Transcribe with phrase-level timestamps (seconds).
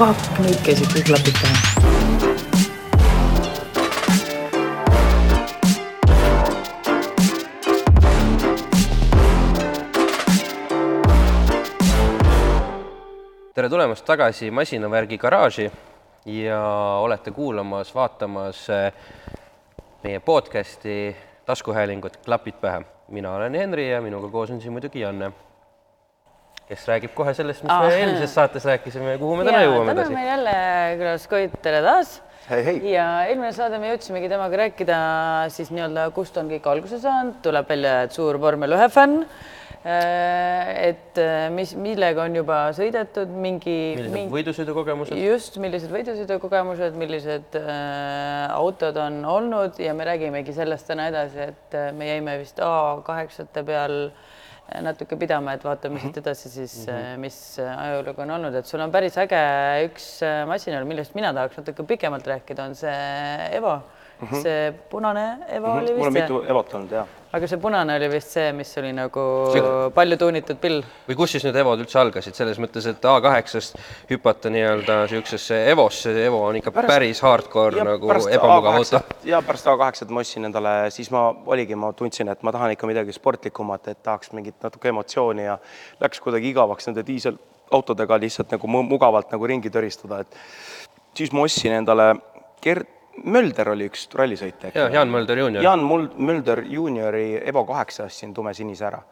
[0.00, 1.56] fuck, nüüd käisid kõik klapid pähe.
[13.52, 15.66] tere tulemast tagasi masinavärgi garaaži
[16.24, 16.62] ja
[17.04, 18.94] olete kuulamas, vaatamas eh,
[20.00, 21.12] meie podcasti
[21.44, 22.80] taskuhäälingut Klapid pähe.
[23.08, 25.32] mina olen Henri ja minuga koos on siin muidugi Janne,
[26.70, 27.92] kes räägib kohe sellest, mis me Ah.
[27.98, 30.14] eelmises saates rääkisime ja kuhu me täna jõuame täna edasi.
[30.14, 30.56] meil jälle
[31.02, 32.20] külas Koit, tere taas.
[32.50, 32.92] Hei, hei.
[32.92, 34.98] ja eelmine saade me jõudsimegi temaga rääkida
[35.54, 39.26] siis nii-öelda, kust on kõik alguse saanud, tuleb välja, et suur vormel ühe fänn.
[39.80, 45.16] et äh, mis, millega on juba sõidetud, mingi, millised mingi võidusõidukogemused?
[45.16, 51.78] just, millised võidusõidukogemused, millised äh, autod on olnud ja me räägimegi sellest täna edasi, et
[51.80, 54.28] äh, me jäime vist A8-te peal äh,
[54.84, 57.22] natuke pidama, et vaatame siit edasi siis mm, -hmm.
[57.24, 59.40] mis äh, ajalugu on olnud, et sul on päris äge
[59.88, 62.94] üks äh, masin, millest mina tahaks natuke pikemalt rääkida, on see
[63.56, 63.80] Evo
[64.20, 64.28] mm.
[64.28, 64.42] -hmm.
[64.42, 65.82] see punane Evo mm -hmm.
[65.82, 68.48] oli mul on vist mitu see, Evot olnud ja aga see punane oli vist see,
[68.56, 69.22] mis oli nagu
[69.94, 70.82] palju tuunitud pill.
[71.06, 73.78] või kus siis need Evod üldse algasid, selles mõttes, et A8-st
[74.10, 78.98] hüpata nii-öelda niisugusesse Evosse, Evo on ikka päris, päris hardcore ja nagu pärast ebamugav auto.
[78.98, 82.74] A8 ja pärast A8-t ma ostsin endale, siis ma oligi, ma tundsin, et ma tahan
[82.74, 85.58] ikka midagi sportlikumat, et tahaks mingit natuke emotsiooni ja
[86.02, 90.40] läks kuidagi igavaks nende diiselautodega lihtsalt nagu mu- mugavalt nagu ringi töristada, et
[91.14, 92.16] siis ma ostsin endale
[92.60, 94.94] Gerd Mölder oli üks rallisõitja, eks ja ole?
[94.94, 95.64] Jaan Mölder juunior.
[95.64, 99.02] Jan Muld-, Mölder juuniori Evo kaheksa ostsin tumesinise ära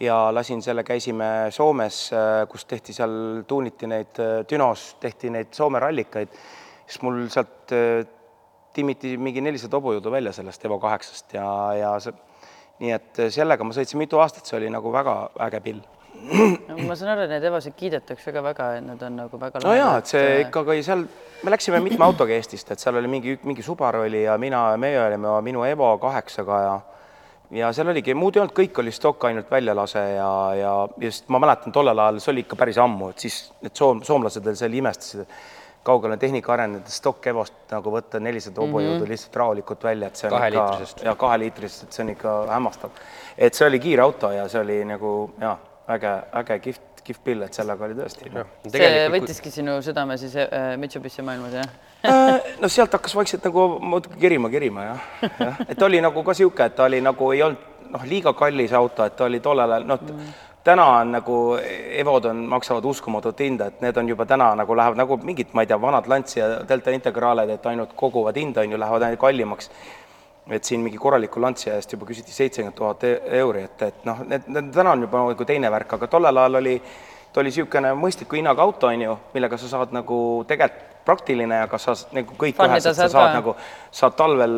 [0.00, 2.10] ja lasin selle, käisime Soomes,
[2.50, 4.18] kus tehti seal, tuuniti neid,
[4.50, 6.32] Dünos tehti neid Soome rallikaid,
[6.86, 8.04] siis mul sealt äh,
[8.76, 11.48] timmiti mingi nelisada hobujõudu välja sellest Evo kaheksast ja,
[11.78, 12.12] ja see,
[12.82, 15.16] nii et sellega ma sõitsin mitu aastat, see oli nagu väga
[15.48, 15.84] äge pill.
[16.86, 19.74] Ma saan aru, et neid Evosid kiidetakse ka väga, et nad on nagu väga no
[19.76, 21.06] jaa, et see ikkagi seal,
[21.42, 25.00] me läksime mitme autoga Eestist, et seal oli mingi, mingi Subaru oli ja mina, meie
[25.04, 26.76] olime minu Evo kaheksaga ja
[27.50, 31.38] ja seal oligi, muud ei olnud, kõik oli stokk, ainult väljalase ja, ja just ma
[31.42, 34.74] mäletan tollel ajal, see oli ikka päris ammu, et siis need soom-, soomlased veel seal
[34.74, 39.14] imestasid, et kaugele on tehnika arenenud, stokk Evost nagu võtta nelisada hobujõudu mm -hmm.
[39.14, 40.98] lihtsalt rahulikult välja, et see on Kaheliitrisest.
[40.98, 42.90] ikka, ja kaheliitrisest, et see on ikka hämmastav.
[43.38, 45.58] et see oli kiire auto ja see oli nagu jaa,
[45.94, 48.50] äge, äge kihvt, kihvt pill, et sellega oli tõesti noh.
[48.72, 51.76] see võttiski sinu südame siis äh, Mitsubishi maailmas, jah?
[52.06, 55.06] Äh, no sealt hakkas vaikselt nagu muidugi kerima, kerima jah,
[55.38, 58.74] jah, et oli nagu ka niisugune, et ta oli nagu ei olnud noh, liiga kallis
[58.74, 60.34] auto, et ta oli tollel ajal noh mm.,
[60.66, 61.36] täna on nagu
[62.00, 65.62] Evod on, maksavad uskumatut hinda, et need on juba täna nagu lähevad nagu mingid, ma
[65.62, 69.22] ei tea, vanad Lancia ja Delta Integraaled, et ainult koguvad hinda, on ju, lähevad ainult
[69.22, 69.70] kallimaks.
[70.50, 74.22] Et siin mingi korraliku Lancia eest juba küsiti seitsekümmend tuhat e-, euri, et, et noh,
[74.28, 76.76] need, need täna on juba nagu teine värk, aga tollel ajal oli,
[77.32, 80.18] ta oli niisugune mõistliku hinnaga auto, on ju, millega sa saad nagu
[80.48, 83.38] tegelikult praktiline, aga sa nagu kõik üheselt, sa saad ka.
[83.38, 83.54] nagu,
[83.94, 84.56] saad talvel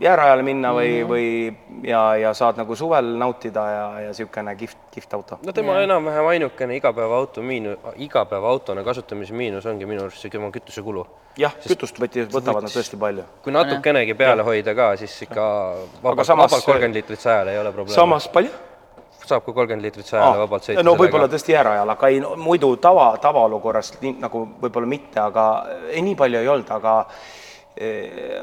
[0.00, 1.10] jäärajale minna või mm, -hmm.
[1.10, 5.40] või ja, ja saad nagu suvel nautida ja, ja niisugune kihvt, kihvt auto.
[5.46, 5.88] no tema yeah.
[5.88, 11.06] enam-vähem ainukene igapäevaauto miinus, igapäevaautona kasutamise miinus ongi minu arust see tema kütusekulu.
[11.38, 13.26] jah, kütust võti, võtavad nad tõesti palju.
[13.42, 15.46] kui natukenegi peale hoida ka, siis ikka
[16.02, 17.94] vabalt, samas- vabalt kolmkümmend liitrit sajale ei ole probleemi.
[17.94, 18.69] samas palju?
[19.30, 20.84] Saab ka kolmkümmend liitrit sajale vabalt sõita.
[20.86, 25.46] no võib-olla tõesti jäärajal, aga ei no, muidu tava, tavaolukorras nii, nagu võib-olla mitte, aga
[25.90, 26.96] ei, nii palju ei olnud, aga
[27.76, 28.40] eh,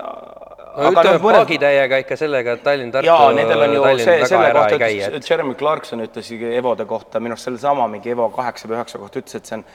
[0.78, 1.42] no ütleme mõned...
[1.42, 4.90] paagitäiega ikka sellega, et Tallinn-Tartu, jaa, nendel on ju see, Tallinn selle väga ära kohta
[4.92, 6.32] ütles et Jeremy Clarkson ütles
[6.62, 9.66] Evode kohta, minu arust sellesama mingi Evo kaheksa või üheksa kohta ütles, et see on,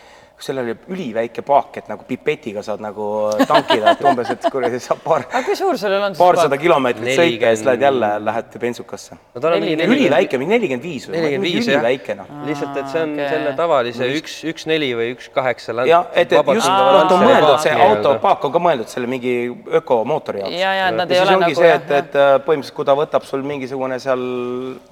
[0.42, 3.06] sellel oli üliväike paak, et nagu pipetiga saad nagu
[3.48, 7.14] tankida, et umbes, et kuradi saab paar, aga kui suur sellel on siis paarsada kilomeetrit
[7.18, 9.18] sõita ja siis lähed jälle, lähed bensukasse.
[9.34, 11.18] no tal on mingi üliväike, mingi nelikümmend viis või?
[11.18, 12.32] nelikümmend viis jah, üliväike noh.
[12.48, 13.28] lihtsalt, et see on okei.
[13.34, 17.58] selle tavalise üks, üks neli või üks kaheksa jah, et, et just, ta on mõeldud,
[17.64, 19.36] see autopaak on ka mõeldud selle mingi
[19.82, 20.58] ökomootori jaoks.
[20.58, 22.98] ja, ja nad ja ei ole ongi nagu see, et, et äh, põhimõtteliselt kui ta
[22.98, 24.26] võtab sul mingisugune seal,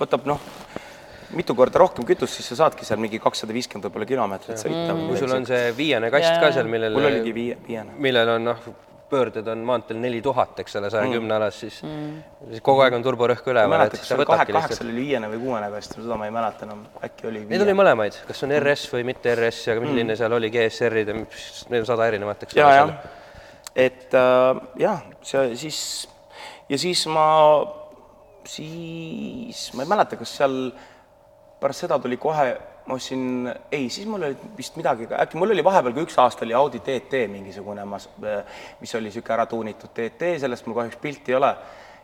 [0.00, 0.40] võtab noh,
[1.36, 4.94] mitu korda rohkem kütust, siis sa saadki seal mingi kakssada viiskümmend võib-olla kilomeetrit sõita.
[5.06, 7.94] kui sul on see viiene kast Jaa, ka seal, millel mul oligi viie, viiene.
[7.98, 8.70] millel on noh,
[9.10, 13.04] pöörded on maanteel neli tuhat, eks ole, saja kümne alas, siis siis kogu aeg on
[13.04, 14.90] turborõhk ma ei üleval, mäleta, kas see oli kahe, võtadki kaheksa lihtsalt.
[14.90, 18.20] oli viiene või kuuene kast, seda ma ei mäleta enam, äkki oli Neid oli mõlemaid,
[18.28, 22.06] kas on RS või mitte RS ja milline seal oli GSR-id ja neid on sada
[22.12, 22.78] erinevat, eks ja, ole.
[22.78, 22.94] jah,
[23.88, 25.82] et äh, jah, see siis
[26.70, 27.26] ja siis ma,
[28.46, 30.56] siis ma ei mäleta, kas seal
[31.60, 32.46] pärast seda tuli kohe,
[32.88, 36.46] ma ostsin, ei, siis mul oli vist midagi, äkki mul oli vahepeal, kui üks aasta
[36.46, 41.38] oli Audi TT mingisugune, mis oli niisugune ära tuunitud TT, sellest mul kahjuks pilti ei
[41.40, 41.54] ole.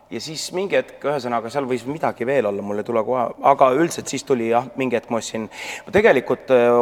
[0.07, 3.67] ja siis mingi hetk, ühesõnaga seal võis midagi veel olla, mul ei tule kohe, aga
[3.75, 5.49] üldiselt siis tuli jah, mingi hetk ma ostsin,
[5.83, 6.77] ma tegelikult äh,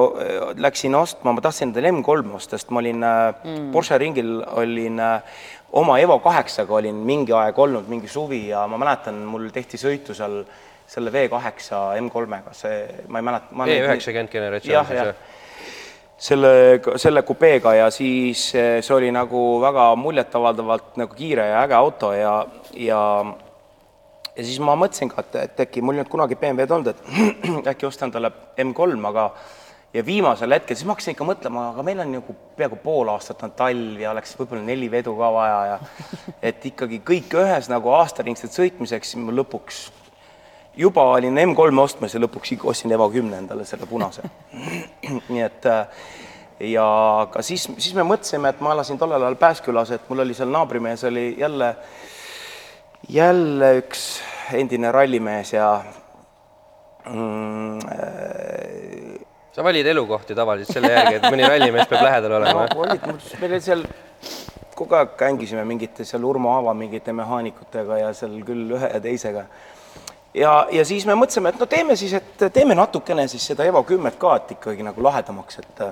[0.62, 3.72] läksin ostma, ma tahtsin endale M3 osta, sest ma olin mm.
[3.74, 5.42] Porsche ringil, olin äh,
[5.81, 10.13] oma Evo kaheksaga olin mingi aeg olnud, mingi suvi ja ma mäletan, mul tehti sõitu
[10.13, 10.44] seal
[10.88, 11.72] selle V8
[12.02, 13.66] M3-ga, see, ma ei mäleta.
[13.66, 15.16] E90 generatsioon siis jah?
[16.26, 16.52] selle,
[17.02, 22.38] selle kupeega ja siis see oli nagu väga muljetavaldavalt nagu kiire ja äge auto ja,
[22.80, 23.02] ja
[24.36, 27.68] ja siis ma mõtlesin ka, et, et äkki mul ei olnud kunagi BMW-d olnud, et
[27.74, 29.30] äkki osta endale M3, aga
[29.96, 33.44] ja viimasel hetkel, siis ma hakkasin ikka mõtlema, aga meil on nagu peaaegu pool aastat
[33.48, 35.78] on talv ja oleks võib-olla neli vedu ka vaja ja
[36.52, 39.86] et ikkagi kõik ühes nagu aastaringselt sõitmiseks, lõpuks
[40.77, 44.25] juba olin M3 ostmas ja lõpuks ostsin Evo kümne endale, selle punase.
[45.31, 45.69] nii et
[46.72, 46.88] ja
[47.31, 50.51] ka siis, siis me mõtlesime, et ma elasin tollel ajal Pääskülas, et mul oli seal
[50.51, 52.04] naabrimees oli jälle äh,
[53.10, 54.06] jälle üks
[54.54, 55.83] endine rallimees ja
[57.10, 59.19] mm, äh,
[59.51, 62.81] sa valid elukohti tavaliselt selle järgi, et mõni rallimees peab lähedal olema no,?
[62.86, 63.06] olid,
[63.42, 63.86] meil oli seal
[64.75, 69.45] kogu aeg kängisime mingite seal Urmo Aava mingite mehaanikutega ja seal küll ühe ja teisega.
[70.36, 73.84] Ja, ja siis me mõtlesime, et no teeme siis, et teeme natukene siis seda Evo
[73.88, 75.86] kümmet ka, et ikkagi nagu lahedamaks, et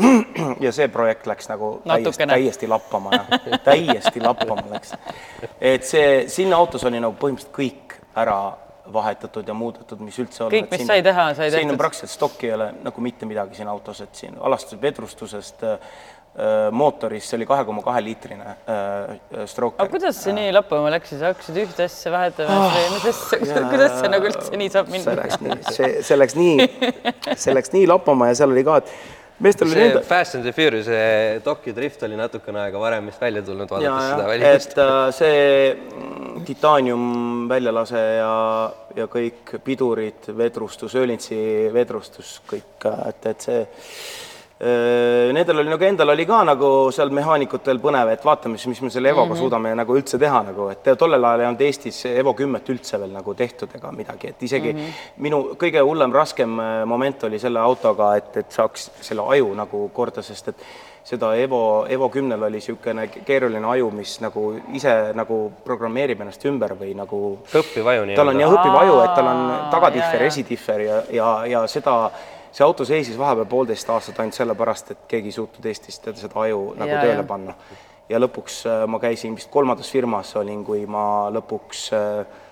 [0.64, 4.94] ja see projekt läks nagu täiesti, täiesti lappama, jah, täiesti lappama läks.
[5.60, 8.38] et see, sinna autos oli nagu põhimõtteliselt kõik ära
[8.92, 10.54] vahetatud ja muudetud, mis üldse olla.
[10.54, 11.70] kõik, mis siin, sai teha, sai tehtud.
[11.70, 15.96] siin praktiliselt stokki ei ole nagu mitte midagi siin autos, et siin alastused vedrustusest äh,
[16.72, 19.80] mootoris, see oli kahe koma kahe liitrine äh, stroker.
[19.80, 23.62] aga kuidas see nii lappama läks, sa hakkasid ühte asja vahetama oh, või mis asja,
[23.72, 25.14] kuidas see nagu üldse nii saab minna?
[25.14, 26.66] see läks nii, see, see läks nii,
[27.32, 28.92] see läks nii lappama ja seal oli ka, et
[29.46, 30.02] meestel oli enda...
[30.10, 30.90] Fast and the Furious
[31.44, 34.76] Tokyo Drift oli natukene aega varem vist välja tulnud, vaadates seda valikust.
[34.76, 37.08] et äh, see titaanium
[37.48, 38.36] väljalase ja,
[39.00, 41.40] ja kõik pidurid, vedrustus, öölintsi
[41.72, 44.25] vedrustus, kõik, et, et see Äh,
[44.56, 48.90] nendel oli nagu endal oli ka nagu seal mehaanikutel põnev, et vaatame siis, mis me
[48.90, 49.42] selle Evoga mm -hmm.
[49.42, 53.12] suudame nagu üldse teha nagu, et tollel ajal ei olnud Eestis Evo kümmet üldse veel
[53.12, 55.12] nagu tehtud ega midagi, et isegi mm -hmm.
[55.16, 59.90] minu kõige hullem, raskem äh, moment oli selle autoga, et, et saaks selle aju nagu
[59.92, 60.56] korda, sest et
[61.04, 66.74] seda Evo, Evo kümnel oli niisugune keeruline aju, mis nagu ise nagu programmeerib ennast ümber
[66.80, 68.16] või nagu õppiv aju nii-öelda.
[68.16, 72.10] tal on jah õppiv aju, et tal on tagatihver, esidihver ja, ja, ja seda
[72.56, 76.40] see auto seisis vahepeal poolteist aastat ainult sellepärast, et keegi ei suutnud Eestis teda seda
[76.46, 77.28] aju nagu ja, tööle ja.
[77.28, 77.56] panna.
[78.08, 81.04] ja lõpuks äh, ma käisin vist kolmandas firmas olin, kui ma
[81.34, 82.42] lõpuks äh,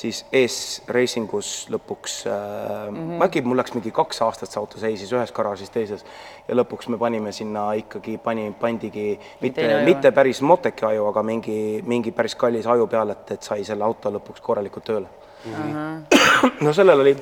[0.00, 0.58] siis ES
[0.88, 3.24] Racingus lõpuks mm, -hmm.
[3.26, 6.04] äkki mul läks mingi kaks aastat see auto seisis ühes garaažis, teises
[6.48, 11.58] ja lõpuks me panime sinna ikkagi, pani, pandigi mitte, mitte päris Moteki aju, aga mingi,
[11.86, 15.08] mingi päris kallis aju peale, et, et sai selle auto lõpuks korralikult tööle
[15.44, 15.52] mm.
[15.54, 16.56] -hmm.
[16.64, 17.16] no sellel oli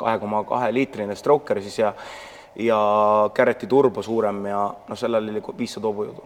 [0.00, 1.94] kahe koma kahe liitrine Stroker siis ja
[2.58, 2.78] ja
[3.34, 6.24] Garretti turbo suurem ja noh, sellel oli viissada hobujõudu.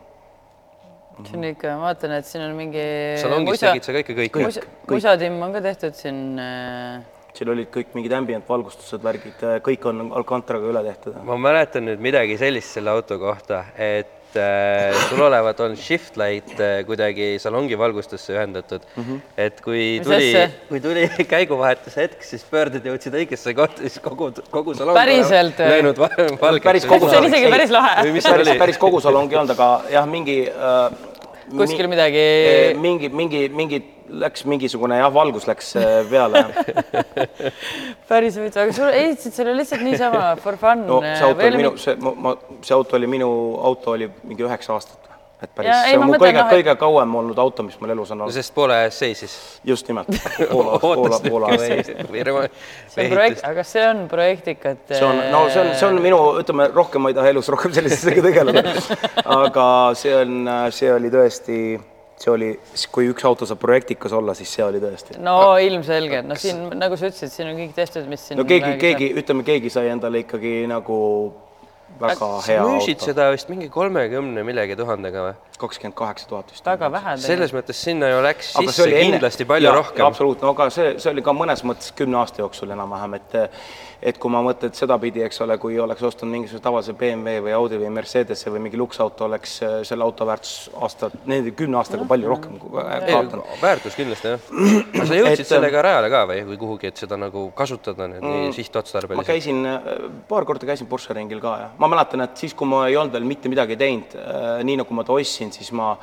[1.25, 2.85] see on ikka, ma vaatan, et siin on mingi
[3.23, 3.67] salongis musa...
[3.73, 4.39] tegid sa ka ikka kõik?
[4.49, 9.87] musa, musatimm on ka tehtud siin äh siin olid kõik mingid ambient valgustused, värgid, kõik
[9.91, 11.17] on Alcantaraga üle tehtud.
[11.27, 16.19] ma mäletan nüüd midagi sellist selle auto kohta, et et äh, sul olevat on shift
[16.19, 19.03] light äh, kuidagi salongi valgustusse ühendatud mm.
[19.03, 19.21] -hmm.
[19.37, 20.33] et kui tuli,
[20.69, 25.99] kui tuli käiguvahetuse hetk, siis pöörded jõudsid õigesse kohta, siis kogu, kogu salong päriselt löönud
[25.99, 26.65] valgeks.
[26.65, 27.11] päris kogu salong.
[27.11, 27.97] see on isegi päris lahe.
[28.31, 31.13] päris, päris kogu salong ei olnud, aga jah, mingi äh,
[31.53, 32.19] kuskil midagi.
[32.19, 33.83] Eh, mingi, mingi, mingi
[34.23, 36.45] läks mingisugune jah, valgus läks eh, peale
[38.11, 40.87] päris huvitav, aga sul ehitasid selle lihtsalt niisama for fun?
[40.89, 43.31] no see auto oli minu, see, ma, see auto oli minu
[43.71, 45.05] auto oli mingi üheksa aastat
[45.45, 48.25] et päris, see on mu kõige no,, kõige kauem olnud auto, mis mul elus on
[48.25, 48.35] olnud.
[48.35, 49.35] sest poole ees seisis?
[49.67, 50.11] just nimelt,
[50.53, 51.91] Poola, Poola, Poola ees.
[51.91, 54.85] see on projekt, aga see on projektikat.
[54.93, 57.75] see on, no see on, see on minu, ütleme, rohkem ma ei taha elus rohkem
[57.77, 58.77] sellise asjaga tegeleda.
[59.41, 59.67] aga
[59.99, 60.39] see on,
[60.75, 61.59] see oli tõesti
[62.25, 62.51] see oli,
[62.95, 65.19] kui üks auto saab projektikas olla, siis see oli tõesti.
[65.23, 68.41] no ilmselgelt, no siin nagu sa ütlesid, siin on kõik tehtud, mis siin.
[68.41, 70.99] no keegi, keegi, ütleme, keegi sai endale ikkagi nagu
[72.01, 72.73] väga hea auto.
[72.79, 75.35] müüsid seda vist mingi kolmekümne millegi tuhandega või?
[75.61, 76.67] Kakskümmend kaheksa tuhat vist.
[76.67, 77.17] väga vähe.
[77.23, 79.53] selles mõttes sinna ju läks aga sisse kindlasti enne...
[79.55, 80.07] palju ja, rohkem.
[80.07, 83.37] absoluutselt, no aga see, see oli ka mõnes mõttes kümne aasta jooksul enam-vähem, et
[84.05, 87.79] et kui ma mõtlen sedapidi, eks ole, kui oleks ostnud mingisuguse tavalise BMW või Audi
[87.81, 92.29] või Mercedese või mingi luksauto, oleks äh, selle auto väärtus aasta, nende kümne aastaga palju
[92.29, 93.49] rohkem kaotanud.
[93.63, 94.51] väärtus kindlasti jah.
[94.93, 98.21] aga sa jõudsid et, sellega rajale ka või, või kuhugi, et seda nagu kasutada nüüd
[98.21, 99.23] mm, nii sihtotstarbeliselt?
[99.23, 102.69] ma käisin, äh, paar korda käisin Porsche ringil ka ja ma mäletan, et siis, kui
[102.69, 105.97] ma ei olnud veel mitte midagi teinud, äh, nii nagu ma ta ostsin, siis ma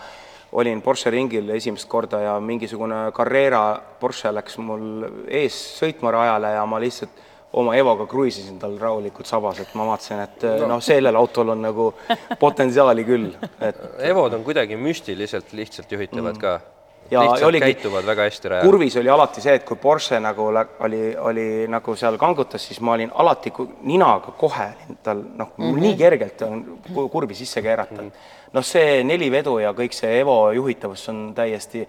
[0.51, 6.65] olin Porsche ringil esimest korda ja mingisugune Carrera Porsche läks mul ees sõitma rajale ja
[6.67, 7.21] ma lihtsalt
[7.53, 10.67] oma Evoga kruiisisin tal rahulikult sabas, et ma vaatasin, et no.
[10.75, 11.89] noh, sellel autol on nagu
[12.45, 16.41] potentsiaali küll, et Evod on kuidagi müstiliselt lihtsalt juhitavad mm.
[16.41, 16.60] ka.
[17.11, 18.65] Ja lihtsalt oligi- käituvad väga hästi rajal.
[18.65, 20.45] kurvis oli alati see, et kui Porsche nagu
[20.79, 23.51] oli, oli nagu seal kangutas, siis ma olin alati
[23.81, 24.69] ninaga kohe
[25.03, 25.81] tal noh mm -hmm.
[25.81, 28.07] nii kergelt on ku- kurvi sisse keerata mm.
[28.07, 28.49] -hmm.
[28.53, 31.87] noh, see nelivedu ja kõik see Evo juhitavus on täiesti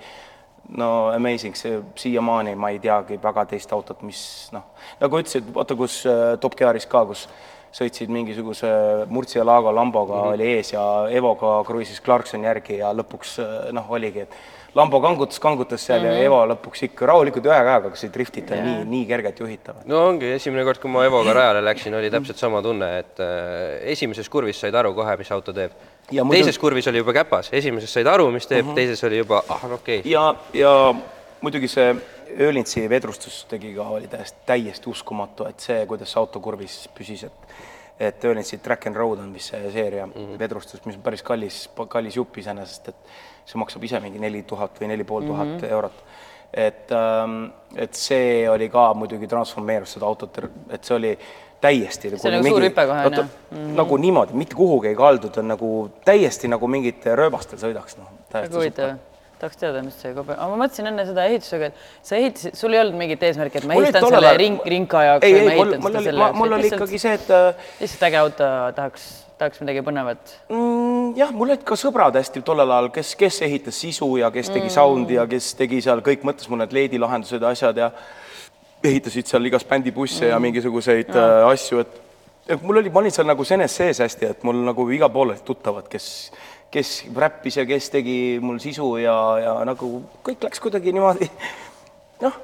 [0.76, 4.62] no amazing, see siiamaani ma ei teagi väga teist autot, mis noh,
[5.00, 7.28] nagu ütlesid, vaata kus äh, Top Gearis ka, kus
[7.72, 8.68] sõitsid mingisuguse
[9.08, 10.34] Murcielago Lamboga mm -hmm.
[10.34, 14.34] oli ees ja Evoga kruiisis Clarkson järgi ja lõpuks äh, noh, oligi, et
[14.74, 16.16] Lambo kangutas, kangutas seal mm -hmm.
[16.16, 18.66] ja Evo lõpuks ikka rahulikult ühe käega hakkasid driftita yeah.
[18.66, 19.82] nii, nii kergelt juhitavad.
[19.86, 23.90] no ongi, esimene kord, kui ma Evoga rajale läksin, oli täpselt sama tunne, et äh,
[23.92, 25.72] esimeses kurvis said aru kohe, mis auto teeb.
[26.10, 28.74] Ja muidu- teises kurvis oli juba käpas, esimeses said aru, mis teeb uh, -huh.
[28.74, 30.12] teises oli juba, ah, okei okay.
[30.12, 30.94] ja, ja
[31.40, 31.94] muidugi see
[32.40, 37.24] Öölintsi vedrustus tegi ka, oli täiesti, täiesti uskumatu, et see, kuidas see auto kurvis püsis,
[37.24, 37.32] et
[38.02, 40.38] et Öölintsi Track and Road on vist see seeria mm -hmm.
[40.38, 42.97] vedrustus, mis on päris kallis, kallis jupp iseenesest, et
[43.44, 46.04] see maksab ise mingi neli tuhat või neli pool tuhat eurot.
[46.52, 46.90] et,
[47.76, 50.38] et see oli ka muidugi transformeerus seda autot,
[50.71, 51.18] et see oli
[51.61, 53.23] täiesti See nagu suur hüpe kohe, on ju?
[53.23, 53.73] -hmm.
[53.78, 58.12] nagu niimoodi, mitte kuhugi ei kaldunud, on nagu täiesti nagu mingit rööbastel sõidaks, noh.
[58.32, 59.12] väga huvitav
[59.42, 62.76] tahaks teada, mis see kobe, aga ma mõtlesin enne seda ehitusega, et sa ehitasid, sul
[62.76, 65.54] ei olnud mingit eesmärki, et ma ehitan selle ajal- ring, rinka jaoks ei, või ma
[65.56, 69.08] ehitan seda oli, selle jaoks, mul oli ikkagi see, et äh, lihtsalt äge auto, tahaks,
[69.40, 70.37] tahaks midagi põnevat.
[70.49, 74.52] mm, jah, mul olid ka sõbrad hästi tollel ajal, kes, kes ehitas sisu ja kes
[74.54, 77.90] tegi sound'i ja kes tegi seal kõik, mõtles mul need LED-i lahendused ja asjad ja
[78.82, 80.30] ehitasid seal igast bändibusse mm.
[80.30, 82.00] ja mingisuguseid äh, asju, et
[82.49, 85.30] et mul oli, ma olin seal nagu senes sees hästi, et mul nagu igal pool
[85.30, 86.06] olid tuttavad, kes,
[86.72, 89.92] kes räppis ja kes tegi mul sisu ja, ja nagu
[90.24, 91.28] kõik läks kuidagi niimoodi
[92.24, 92.40] noh,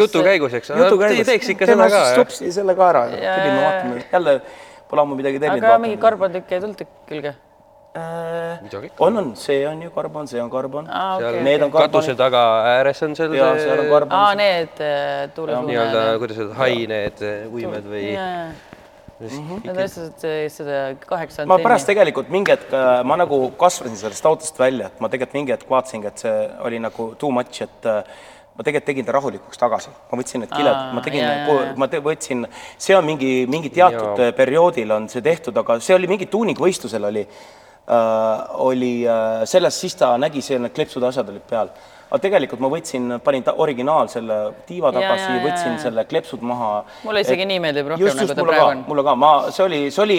[0.00, 1.28] jutu käigus, eks, käigus.
[1.28, 4.36] teeks ikka seda ka, stopsi selle ka ära ja Jaa, tulime jaa, vaatame, jälle
[4.90, 5.70] pole ammu midagi tellinud.
[5.70, 7.34] aga mingi karbantükk ei tulnud külge?
[7.92, 9.04] Midagi ikka.
[9.04, 10.86] on, on, see on ju karbon, see on karbon.
[10.88, 11.42] seal okei.
[11.44, 12.20] Need on katuse karbonid.
[12.24, 12.42] taga
[12.72, 14.18] ääres on seal ja seal on karbon.
[14.18, 15.68] aa, need äh, tuulesuunajad.
[15.70, 18.06] nii-öelda, kuidas öelda, hai need eh, võimed või
[19.22, 23.96] Need on lihtsalt äh, seda kaheksa ma pärast tegelikult mingi hetk, äh, ma nagu kasvasin
[24.00, 26.36] sellest autost välja, et ma tegelikult mingi hetk vaatasingi, et see
[26.66, 28.02] oli nagu too much, et äh,
[28.52, 32.44] ma tegelikult tegin ta rahulikuks tagasi, ma võtsin need kiled, ma tegin ma te, võtsin,
[32.76, 37.08] see on mingi, mingi teatud äh, perioodil on see tehtud, aga see oli mingi tuuningvõistlusel
[37.08, 41.72] oli äh,, oli äh, selles, siis ta nägi, see need kleepsud asjad olid peal.
[42.12, 44.38] Aga tegelikult ma võtsin, panin originaal selle
[44.68, 46.82] tiiva tagasi, võtsin selle kleepsud maha.
[47.06, 48.82] Mulle isegi nii meeldib rohkem, nagu ta praegu on.
[48.90, 50.18] mulle ka, ma, see oli, see oli,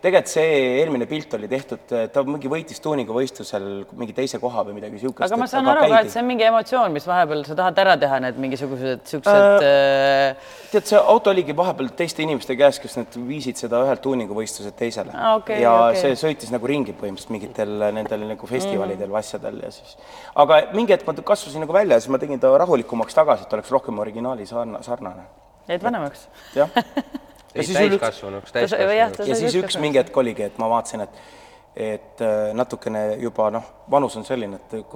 [0.00, 3.66] tegelikult see eelmine pilt oli tehtud, ta mingi võitis tuuninguvõistlusel
[3.98, 5.26] mingi teise koha või midagi siukest.
[5.26, 7.96] aga ma saan aru ka, et see on mingi emotsioon, mis vahepeal sa tahad ära
[8.00, 13.18] teha, need mingisugused siuksed äh, tead, see auto oligi vahepeal teiste inimeste käes, kes need
[13.28, 16.02] viisid seda ühelt tuuninguvõistluselt teisele Aa, okei, ja okei.
[16.04, 19.20] see sõitis nagu ringi põhimõtteliselt mingitel nendel nagu festivalidel mm.
[19.20, 19.96] asjadel ja siis,
[20.38, 23.56] aga mingi hetk ma kasvasin nagu välja ja siis ma tegin ta rahulikumaks tagasi, et
[23.58, 25.26] oleks rohkem originaali sarna-, sarnane.
[25.68, 26.28] jäid vanemaks.
[26.54, 26.70] jah.
[27.54, 29.18] ei, täiskasvanuks, täiskasvanuks.
[29.18, 31.26] ta ja siis üks mingi hetk oligi, et ma vaatasin, et
[31.76, 34.94] et äh, natukene juba noh, vanus on selline, et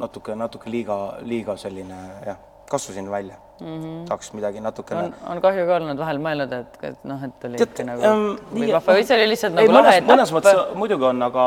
[0.00, 0.96] natuke, natuke liiga,
[1.28, 2.38] liiga selline jah,
[2.72, 3.66] kasvasin välja mm.
[3.66, 4.06] -hmm.
[4.08, 7.60] tahaks midagi natukene on, on kahju ka olnud vahel mõelnud, et, et noh, et oli
[7.60, 8.24] ikka nagu ähm,
[8.54, 10.36] või nii- vahva või see oli lihtsalt ei, nagu lahe mõnes, mõnes etapp.
[10.38, 11.46] mõttes muidugi on, aga,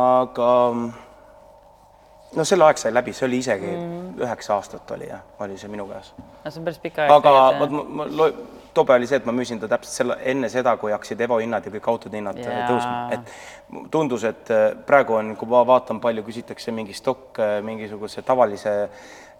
[0.00, 0.48] aga
[2.36, 4.16] no selle aeg sai läbi, see oli isegi mm.
[4.22, 6.12] üheksa aastat oli jah, oli see minu käes.
[6.48, 8.32] see on päris pikk aeg aga vot ma, ma lo-
[8.74, 11.66] tobe oli see, et ma müüsin ta täpselt selle, enne seda, kui hakkasid Evo hinnad
[11.66, 12.62] ja kõik autode hinnad yeah.
[12.70, 17.58] tõusma, et tundus, et äh, praegu on, kui ma vaatan, palju küsitakse mingi stokk äh,
[17.64, 18.72] mingisuguse tavalise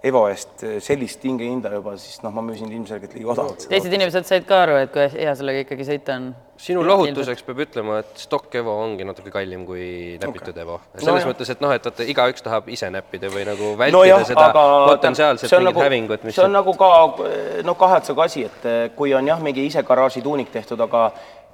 [0.03, 4.27] Evo eest äh, sellist hingehinda juba, siis noh, ma müüsin ilmselgelt liiga odavalt teised inimesed
[4.27, 6.25] said ka aru, et kui hea sellega ikkagi sõita on.
[6.63, 9.85] sinu lohutuseks peab ütlema, et Stock Evo ongi natuke kallim kui
[10.23, 10.65] näpitud okay.
[10.65, 10.81] Evo.
[10.97, 14.09] selles no mõttes, et noh, et vaata, igaüks tahab ise näppida või nagu no vältida
[14.11, 16.91] jah, seda potentsiaalset mingit nagu, hävingut, mis see on nagu ka
[17.69, 21.13] noh, kahetsusega asi, et eh, kui on jah, mingi ise garaaži tuunik tehtud, aga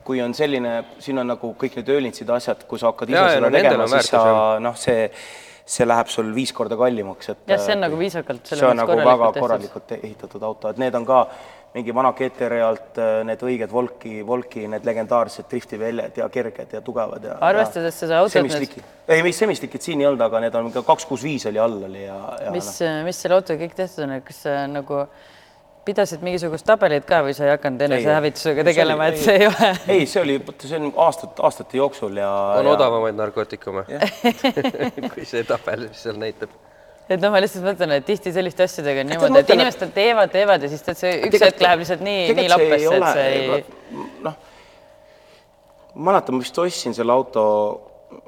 [0.09, 0.73] kui on selline,
[1.05, 3.85] siin on nagu kõik need öölintsid asjad, kui sa hakkad ise ja seda no tegema,
[3.85, 4.25] on siis sa
[4.65, 5.05] noh, see,
[5.69, 8.47] see läheb sul viis korda kallimaks, et jah, see on nagu viisakalt.
[8.49, 11.23] see on nagu väga korralikult ehitatud auto, et need on ka
[11.75, 16.81] mingi vana GTR alt äh, need õiged Volki, Volki need legendaarsed driftiväljad ja kerged ja
[16.85, 20.57] tugevad ja Arvestades seda autot nüüd- semislikid, ei, mis semislikid siin ei olnud, aga need
[20.57, 23.61] on ka kaks kuus viis oli all oli ja, ja mis noh., mis selle autoga
[23.67, 24.41] kõik tehtud on, et kas
[24.73, 25.05] nagu
[25.89, 29.37] pidasid mingisugust tabelit ka või sa ei hakanud enesehävitusega Ei, tegelema, see et oli- see
[29.41, 29.73] ei ole?
[29.97, 32.31] ei, see oli, see on aastate, aastate jooksul ja.
[32.61, 33.85] on odavamaid narkootikume,
[35.15, 36.53] kui see tabel, mis seal näitab.
[37.09, 40.67] et noh, ma lihtsalt mõtlen, et tihti selliste asjadega on niimoodi, et inimesed teevad, teevad
[40.67, 43.99] ja siis tead see üks hetk läheb lihtsalt nii, nii lappesse, et see ei.
[44.29, 44.39] noh,
[45.95, 47.45] ma mäletan, ma vist ostsin selle auto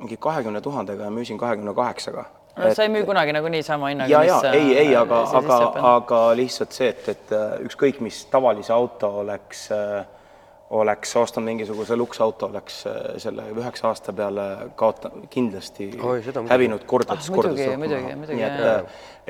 [0.00, 2.24] mingi kahekümne tuhandega ja müüsin kahekümne kaheksaga.
[2.60, 5.58] No sa ei müü kunagi nagunii sama hinnaga, ja, ja ei, ei, aga, aga
[5.96, 9.68] aga lihtsalt see, et, et äh, ükskõik mis tavalise auto oleks,
[10.70, 14.44] oleks ostnud mingisuguse luksauto, oleks äh, selle üheksa aasta peale
[14.78, 18.18] kaota-, kindlasti Oi, hävinud kordades Ah, kordades muidugi, rohkem muidugi, raha.
[18.20, 18.76] muidugi, nii et jaa.,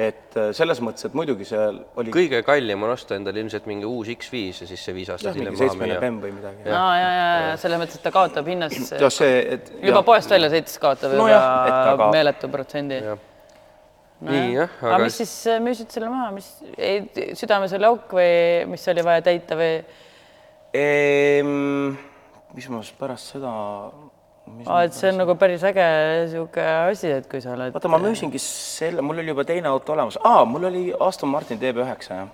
[0.01, 1.63] et äh, selles mõttes, et muidugi see
[2.03, 5.39] oli kõige kallim on osta endale ilmselt mingi uus X5 ja siis see viis aastat
[5.39, 6.13] hiljem maha seitsmene müüa.
[6.27, 6.69] või midagi.
[6.77, 10.07] aa ja, ja, ja selles mõttes, et ta kaotab hinnas jah, see, et juba jah.
[10.13, 11.41] poest välja sõites kaotab No juba
[11.95, 13.01] aga- meeletu protsendi.
[14.29, 17.01] nii jah, aga aga mis siis äh, müüsid selle maha, mis ei,
[17.41, 18.31] südames oli auk või
[18.69, 19.73] mis oli vaja täita või?
[20.77, 21.97] Ehm,
[22.55, 23.50] mis ma siis pärast seda,
[24.67, 25.87] aa, et see on nagu päris äge
[26.31, 27.75] sihuke asi, et kui sa oled.
[27.75, 31.59] vaata, ma müüsingi selle, mul oli juba teine auto olemas, aa, mul oli Aston Martin
[31.59, 32.31] DB9 jah,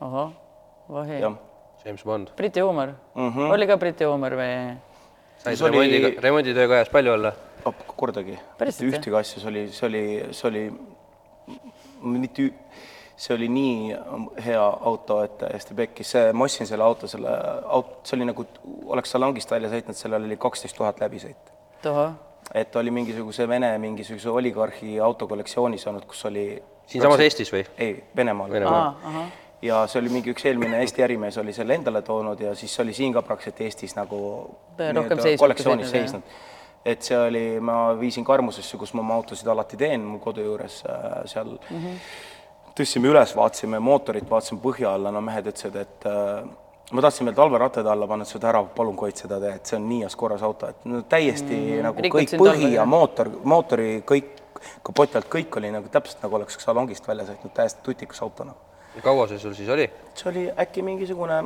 [0.00, 0.32] ahah,
[0.88, 1.20] vahi.
[1.20, 1.36] jah.
[1.84, 3.28] James Bond, Briti huumor mm.
[3.28, 3.52] -hmm.
[3.54, 4.76] oli ka Briti huumor või?
[5.44, 7.32] said oli- remondiga, remonditööga ajas palju olla?
[7.96, 10.64] kordagi, mitte ühtegi asja, see oli, see oli, see oli
[12.00, 12.48] mitte,
[13.18, 13.96] see oli nii
[14.44, 17.32] hea auto, et täiesti pekkis, see, ma ostsin selle auto, selle
[17.66, 18.46] aut-, see oli nagu,
[18.94, 21.54] oleks salongist välja sõitnud, sellel oli kaksteist tuhat läbisõit
[22.54, 26.46] et oli mingisuguse Vene mingisuguse oligarhi autokollektsioonis olnud, kus oli
[26.86, 27.64] siinsamas Eestis või?
[27.78, 29.26] ei, Venemaal, Venemaal.
[29.62, 32.94] ja see oli mingi üks eelmine Eesti ärimees oli selle endale toonud ja siis oli
[32.96, 34.20] siin ka praktiliselt Eestis nagu
[35.38, 36.32] kollektsioonis seisnud,
[36.86, 40.82] et see oli, ma viisin Karmusesse, kus ma oma autosid alati teen, mu kodu juures
[40.88, 41.76] äh, seal mm.
[41.76, 41.86] Mhm.
[41.86, 42.36] -hmm.
[42.78, 46.46] Tõstsime üles, vaatasime mootorit, vaatasime põhja alla, no mehed ütlesid, et äh,
[46.92, 49.88] ma tahtsin veel talverattad alla panna, ütlesid ära, palun Koit seda tee, et see on
[49.90, 54.32] nii heas korras auto, et no täiesti mm nagu kõik põhi ja mootor, mootori kõik,
[54.86, 58.64] kapoti alt kõik oli nagu täpselt nagu oleks salongist välja sõitnud, täiesti tutikas auto noh
[59.02, 59.86] kaua see sul siis oli?
[60.14, 61.42] see oli äkki mingisugune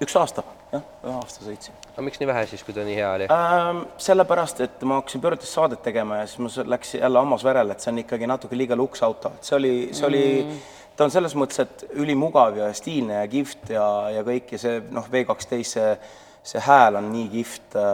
[0.00, 3.10] üks aasta, jah, ühe aasta sõitsin aga miks nii vähe siis, kui ta nii hea
[3.16, 3.28] oli?
[3.32, 3.82] ähm,.
[4.00, 7.84] sellepärast, et ma hakkasin pöördest saadet tegema ja siis see läks jälle hammas verele, et
[7.84, 10.60] see on ikkagi natuke liiga luks auto, et see oli, see oli mm.,
[10.96, 14.82] ta on selles mõttes, et ülimugav ja stiilne ja kihvt ja, ja kõik ja see
[14.92, 15.94] noh, V kaksteist, see
[16.42, 17.84] see hääl on nii kihvt äh,,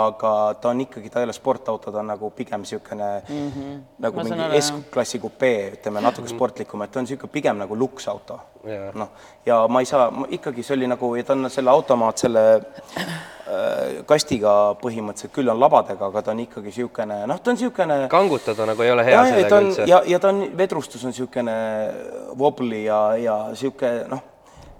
[0.00, 3.80] aga ta on ikkagi, ta ei ole sportauto, ta on nagu pigem niisugune mm -hmm.
[3.98, 4.60] nagu Ma mingi.
[4.60, 8.92] S-klassi kupee, ütleme natuke sportlikum, et ta on niisugune pigem nagu luksauto Jaa.
[8.94, 9.08] noh,
[9.46, 14.00] ja ma ei saa, ikkagi see oli nagu ja ta on selle automaat selle äh,
[14.06, 18.66] kastiga põhimõtteliselt küll on labadega, aga ta on ikkagi niisugune noh, ta on niisugune kangutada
[18.66, 19.86] nagu ei ole hea ja, sellega on üldse.
[19.86, 21.56] ja, ja ta on, vedrustus on niisugune
[22.32, 24.29] wobbly ja, ja niisugune noh,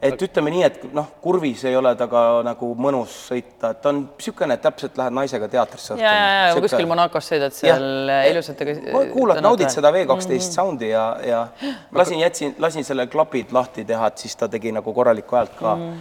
[0.01, 4.03] et ütleme nii, et noh, kurvis ei ole temaga nagu mõnus sõita, et ta on
[4.07, 8.77] niisugune, et täpselt lähed naisega teatrisse ja, ja, ja kui kuskil Monacos sõidad seal ilusatega.
[9.13, 11.43] kuulad, naudid seda V kaksteist soundi ja, ja
[12.01, 15.75] lasin, jätsin, lasin selle klapid lahti teha, et siis ta tegi nagu korralikku häält ka
[15.77, 16.01] mm..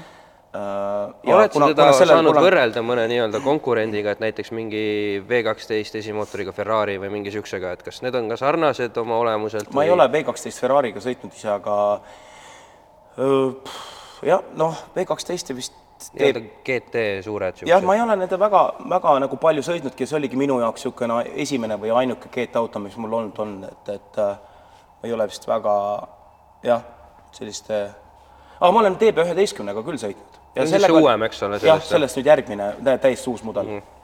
[1.35, 2.45] oled sa teda saanud kuna...
[2.47, 4.85] võrrelda mõne nii-öelda konkurendiga, et näiteks mingi
[5.27, 9.75] V kaksteist esimootoriga Ferrari või mingi niisugusega, et kas need on ka sarnased oma olemuselt?
[9.75, 12.25] ma ei ole V kaksteist Ferrari'ga sõitnud ise, aga pff,
[14.25, 15.75] jah, noh, V kaksteist vist
[16.15, 20.39] teeb GT suured jah, ma ei ole nende väga, väga nagu palju sõitnudki see oligi
[20.39, 24.37] minu jaoks niisugune esimene või ainuke GT-auto, mis mul olnud on, et, et äh,
[25.03, 25.75] ei ole vist väga
[26.63, 26.83] jah,
[27.35, 27.83] selliste,
[28.59, 30.41] aga ma olen DB11-ga küll sõitnud.
[30.49, 33.95] See on siis see uuem, eks ole, jah, sellest, nüüd järgmine, täiesti uus mudel mm..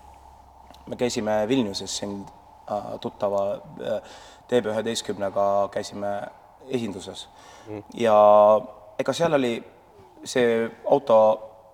[0.91, 4.15] me käisime Vilniuses siin äh, tuttava äh,
[4.51, 6.17] DB11-ga käisime
[6.69, 7.27] esinduses
[7.69, 7.83] mm.
[7.99, 8.15] ja
[8.99, 9.55] ega seal oli
[10.25, 11.17] see auto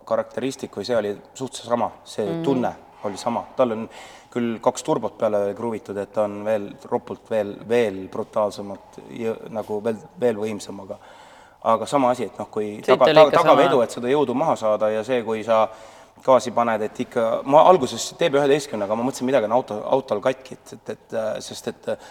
[0.07, 2.41] karakteristik või see oli suhteliselt sama, see mm.
[2.43, 2.73] tunne
[3.07, 3.87] oli sama, tal on
[4.31, 9.01] küll kaks turbot peale kruvitud, et ta on veel ropult veel, veel brutaalsemalt
[9.51, 10.99] nagu veel, veel võimsam, aga
[11.71, 14.89] aga sama asi, et noh, kui Sõit taga, taga, tagavedu, et seda jõudu maha saada
[14.89, 15.67] ja see, kui sa
[16.25, 20.73] gaasi paned, et ikka, ma alguses DB11-ga ma mõtlesin, midagi on auto, autol katki, et,
[20.73, 22.09] et, et sest et et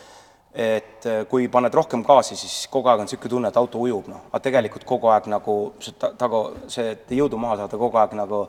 [0.54, 4.26] äh, kui paned rohkem gaasi, siis kogu aeg on niisugune tunne, et auto ujub, noh,
[4.32, 8.16] aga tegelikult kogu aeg nagu see ta- taga, see, et jõudu maha saada, kogu aeg
[8.18, 8.44] nagu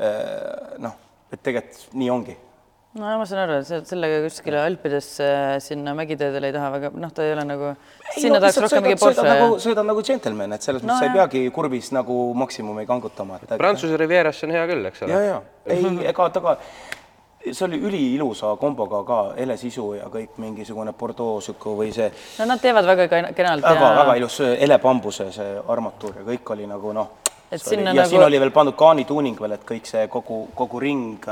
[0.00, 0.98] äh, noh,
[1.32, 2.36] et tegelikult nii ongi.
[2.98, 5.26] No ma saan aru, et sa sellega kuskile Alpidesse
[5.62, 7.72] sinna mägiteedele ei taha väga, noh, ta ei ole nagu,
[8.16, 11.04] sinna tahaks rohkem mingi Porsche sõidad ja nagu, sõidad nagu džentelmen, et selles No mõttes
[11.04, 15.10] sa ei peagi kurvis nagu maksimumi kangutama, et Prantsuse Rivieras on hea küll, eks ja,
[15.12, 15.20] ole.
[15.28, 15.38] ja
[15.76, 16.56] ei, ega taga
[17.52, 22.60] see oli üliilusa komboga ka, helesisu ja kõik mingisugune Bordeaux sihuke või see no nad
[22.62, 27.08] teevad väga ken- kenalt väga, väga ilus helepambuse see armatuur ja kõik oli nagu noh,
[27.50, 27.58] ja
[27.92, 31.24] nagu- siin oli veel pandud kaanituuning veel, et kõik see kogu, kogu ring,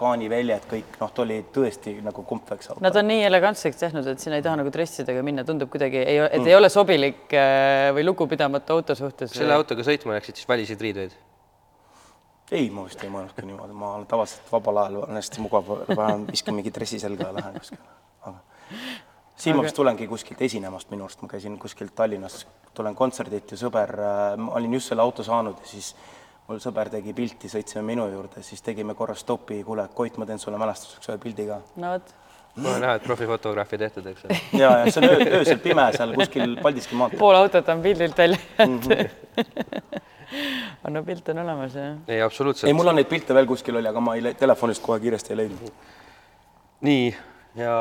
[0.00, 2.82] kaaniväljad, kõik noh, ta oli tõesti nagu kumpveks auto.
[2.82, 6.18] Nad on nii elegantseks tehnud, et sinna ei taha nagu dressidega minna, tundub kuidagi, ei,
[6.26, 9.30] et ei ole sobilik äh, või lugupidamatu auto suhtes.
[9.36, 11.14] selle autoga sõitma läksid, siis valisid riideid?
[12.52, 16.26] Ei, ma vist ei mõelnudki niimoodi, ma olen tavaliselt vabal ajal olen hästi mugav, panen,
[16.30, 17.98] viskan mingi dressi selga ja lähen kuskile.
[18.26, 18.38] aga
[19.40, 22.42] siin ma vist tulengi kuskilt esinemast minu arust, ma käisin kuskilt Tallinnas,
[22.76, 23.94] tulen kontserdilt ja sõber,
[24.36, 25.94] ma olin just selle auto saanud ja siis
[26.48, 30.42] mul sõber tegi pilti, sõitsime minu juurde, siis tegime korra stopi, kuule, Koit, ma teen
[30.42, 31.60] sulle mälestuseks ühe pildi ka.
[31.80, 32.12] no vot,
[32.60, 34.40] no näha, et profifotograafi tehtud, eks ole.
[34.58, 37.22] ja, ja see on öö, öösel pime seal kuskil Paldiski maanteel.
[37.22, 39.80] pool autot on pildilt välja jäetud on
[40.94, 41.96] no pilt on olemas jah.
[42.06, 42.72] ei, ei, absoluutselt.
[42.76, 45.42] mul on neid pilte veel kuskil oli, aga ma ei, le- telefonist kohe kiiresti ei
[45.42, 45.72] leidnud.
[46.86, 47.10] nii,
[47.58, 47.74] ja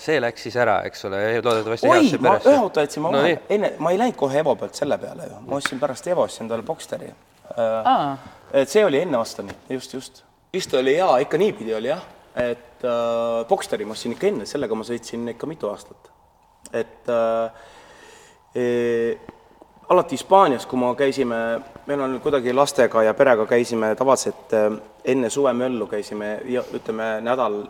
[0.00, 3.38] see läks siis ära, eks ole, loodetavasti oi, ma ühe auto jätsin ma no, nii.,
[3.56, 6.50] enne, ma ei läinud kohe Evo pealt selle peale ju, ma ostsin pärast Evo, ostsin
[6.50, 10.24] talle Boxsteri äh, et see oli enne Astoni, just, just.
[10.54, 12.02] vist oli jaa, ikka niipidi oli jah,
[12.34, 16.10] et äh, Boxsteri ma ostsin ikka enne, sellega ma sõitsin ikka mitu aastat.
[16.72, 17.64] et äh,
[18.54, 18.66] e,
[19.88, 21.40] alati Hispaanias, kui ma käisime,
[21.86, 24.70] meil on kuidagi lastega ja perega käisime tavaliselt äh,
[25.04, 27.60] enne suvemöllu käisime ja ütleme nädal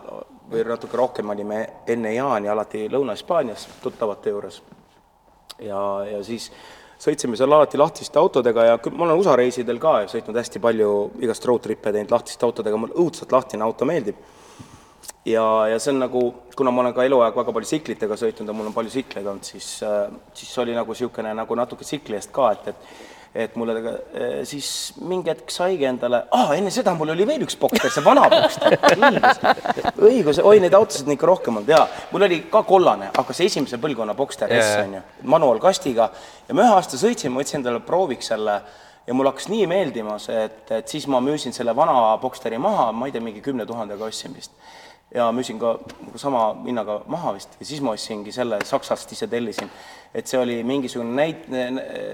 [0.51, 4.61] või natuke rohkem olime enne jaani alati Lõuna-Hispaanias tuttavate juures
[5.59, 6.51] ja, ja siis
[7.01, 10.91] sõitsime seal alati lahtiste autodega ja ma olen USA reisidel ka sõitnud hästi palju
[11.25, 14.19] igast road trip'e teinud lahtiste autodega, mulle õudselt lahtine auto meeldib.
[15.25, 16.21] Ja, ja see on nagu,
[16.57, 19.47] kuna ma olen ka eluaeg väga palju tsiklitega sõitnud ja mul on palju tsikleid olnud,
[19.47, 19.67] siis,
[20.33, 23.91] siis see oli nagu niisugune nagu natuke tsikli eest ka, et, et et mulle tega,
[24.47, 24.67] siis
[25.03, 28.77] mingi hetk saigi endale, aa, enne seda mul oli veel üks Boxster, see vana Boxster,
[30.07, 31.83] õigus, oi, neid autosid on ikka rohkem olnud, jaa.
[32.13, 34.85] mul oli ka kollane, aga see esimese põlvkonna Boxster S Jaa.
[34.85, 35.03] on ju,
[35.35, 36.07] manuaalkastiga
[36.47, 38.55] ja ma ühe aasta sõitsin, ma võtsin endale prooviks selle
[39.05, 42.87] ja mulle hakkas nii meeldima see, et, et siis ma müüsin selle vana Boxsteri maha,
[42.95, 44.55] ma ei tea, mingi kümne tuhandega ostsin vist.
[45.15, 49.27] Ja müüsin ka nagu sama hinnaga maha vist ja siis ma ostsingi selle Saksast ise
[49.31, 49.69] tellisin.
[50.15, 51.47] et see oli mingisugune näit-,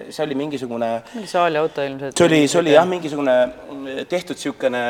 [0.10, 2.18] see oli mingisugune mingi saali auto ilmselt.
[2.18, 4.86] see oli, see oli jah, mingisugune mm, tehtud niisugune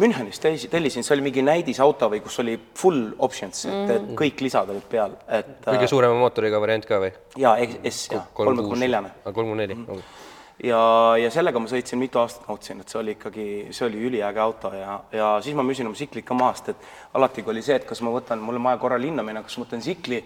[0.00, 4.40] Münchenis tellis- tellisin, see oli mingi näidisauto või kus oli full options, et, et kõik
[4.46, 7.10] lisad olid peal, et kõige suurema mootoriga variant ka või?
[7.40, 7.56] jaa,
[7.90, 9.76] S jah, kolme koma neljane kolmkümmend neli.
[9.76, 10.29] Mhm.
[10.64, 10.80] Ja,
[11.20, 13.46] ja sellega ma sõitsin mitu aastat, nautisin, et see oli ikkagi,
[13.76, 16.86] see oli üliäge auto ja, ja siis ma müüsin oma tsikli ka maha, sest et
[17.18, 19.56] alati kui oli see, et kas ma võtan, mul on vaja korra linna minna, kas
[19.58, 20.20] ma võtan tsikli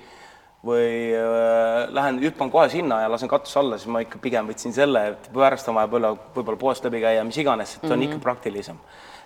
[0.65, 4.75] või äh, lähen hüppan kohe sinna ja lasen katuse alla, siis ma ikka pigem võtsin
[4.75, 8.01] selle, et pärast on vaja võib-olla, võib-olla poest läbi käia, mis iganes, et on mm
[8.01, 8.09] -hmm.
[8.09, 8.79] ikka praktilisem.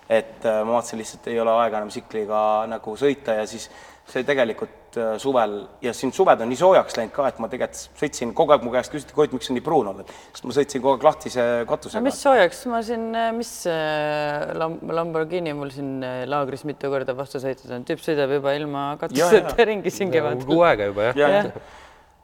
[0.09, 3.69] et äh, ma vaatasin lihtsalt, ei ole aega enam tsikliga nagu sõita ja siis
[4.09, 5.51] see tegelikult äh, suvel
[5.85, 8.71] ja siin suved on nii soojaks läinud ka, et ma tegelikult sõitsin kogu aeg, mu
[8.73, 11.67] käest küsiti, Koit, miks sa nii pruun oled, sest ma sõitsin kogu aeg lahtise no
[11.69, 12.01] katusega.
[12.07, 13.05] mis soojaks, ma siin,
[13.37, 18.33] mis äh, Lam- Lamborghini mul siin äh, laagris mitu korda vastu sõitnud on, tüüp sõidab
[18.39, 20.45] juba ilma katuseta ringi siin kevadel.
[20.49, 21.37] kuu aega juba jah Jah.
[21.53, 21.61] ja.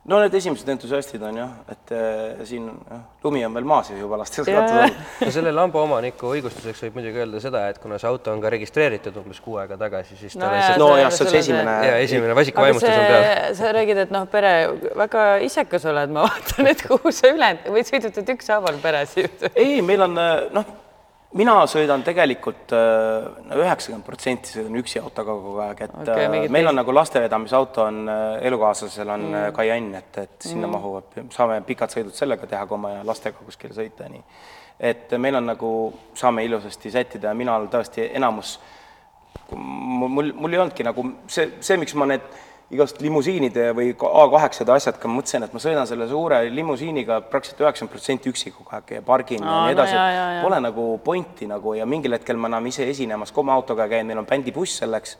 [0.05, 3.97] No need esimesed entusiastid on jah, et äh, siin jah, lumi on veel maas ja
[3.97, 4.83] juba katus alla.
[5.21, 8.51] no selle lamba omaniku õigustuseks võib muidugi öelda seda, et kuna see auto on ka
[8.53, 11.41] registreeritud umbes kuu aega tagasi, siis ta No lihtsalt no see- jah, see on see
[11.45, 13.55] esimene ja esimene aga vasikuvaimustus on peal.
[13.61, 14.53] sa räägid, et noh, pere
[15.01, 19.49] väga isekas oled, ma vaatan, et kuhu sa ülejäänud või sõidutad ükshaaval peresid.
[19.55, 20.69] ei, meil on äh, noh,
[21.33, 26.71] mina sõidan tegelikult üheksakümmend protsenti sõidan üksi autoga kogu aeg, et okay, mingid meil on
[26.71, 29.55] teist- nagu lastevedamisauto on äh, elukaaslasel on mm.
[29.57, 30.77] Cayenne, et, et sinna mm.
[30.77, 34.23] mahuvad, saame pikad sõidud sellega teha, kui on vaja lastega kuskile sõita, nii.
[34.91, 35.71] et meil on nagu,
[36.15, 38.57] saame ilusasti sättida ja mina olen tõesti enamus,
[39.51, 42.29] mul, mul, mul ei olnudki nagu see, see, miks ma need
[42.73, 48.31] igast limusiinide või A8-de asjadega mõtlesin, et ma sõidan selle suure limusiiniga praktiliselt üheksakümmend protsenti
[48.31, 50.43] üksi kogu aeg ja pargin ja Aa, nii no edasi jaa, jaa.
[50.43, 54.07] pole nagu pointi nagu ja mingil hetkel ma enam ise esinemas ka oma autoga käin,
[54.09, 55.17] meil on bändibuss selleks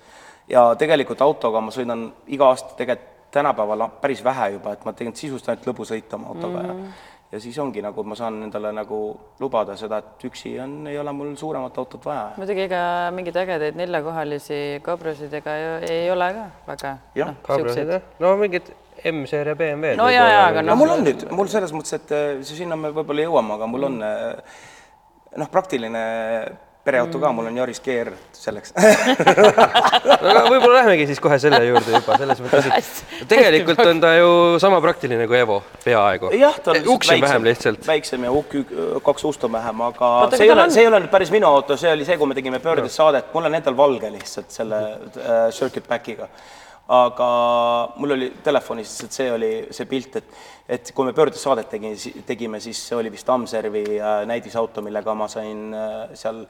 [0.50, 5.20] ja tegelikult autoga ma sõidan iga aasta tegelikult tänapäeval päris vähe juba, et ma tegelikult
[5.20, 6.70] sisust ainult lõbusõita oma autoga mm.
[6.70, 9.00] ja ja siis ongi nagu ma saan endale nagu
[9.44, 12.30] lubada seda, et üksi on, ei ole mul suuremat autot vaja.
[12.40, 12.82] muidugi ega
[13.16, 15.56] mingeid ägedaid neljakohalisi kabrasid ega
[15.90, 16.94] ei ole ka väga.
[17.20, 18.72] Jah, kaablasid jah, no mingid
[19.06, 19.98] M-seeria BMW-d.
[20.00, 22.14] No jaa, jaa, aga no noh- mul on nüüd, mul selles mõttes, et
[22.48, 24.62] see- sinna me võib-olla jõuame, aga mul on äh,
[25.38, 26.02] noh, praktiline
[26.86, 28.74] pereauto ka, mul on Yaris GR selleks
[30.30, 34.30] aga võib-olla lähmegi siis kohe selle juurde juba selles mõttes, et tegelikult on ta ju
[34.62, 36.32] sama praktiline kui Evo, peaaegu.
[36.38, 37.88] jah, ta on uks on vähem lihtsalt.
[37.88, 38.58] väiksem ja ukk,
[39.06, 41.32] kaks ust on vähem, aga Oota, see ei ole on-, see ei ole nüüd päris
[41.34, 44.54] minu auto, see oli see, kui me tegime pöördes saadet, mul on endal valge lihtsalt
[44.54, 46.30] selle äh, circuit back'iga.
[46.96, 47.28] aga
[47.98, 50.38] mul oli telefonis, et see oli see pilt, et,
[50.78, 55.18] et kui me pöördes saadet tegime, tegime, siis see oli vist Amservi äh, näidisauto, millega
[55.18, 56.46] ma sain äh, seal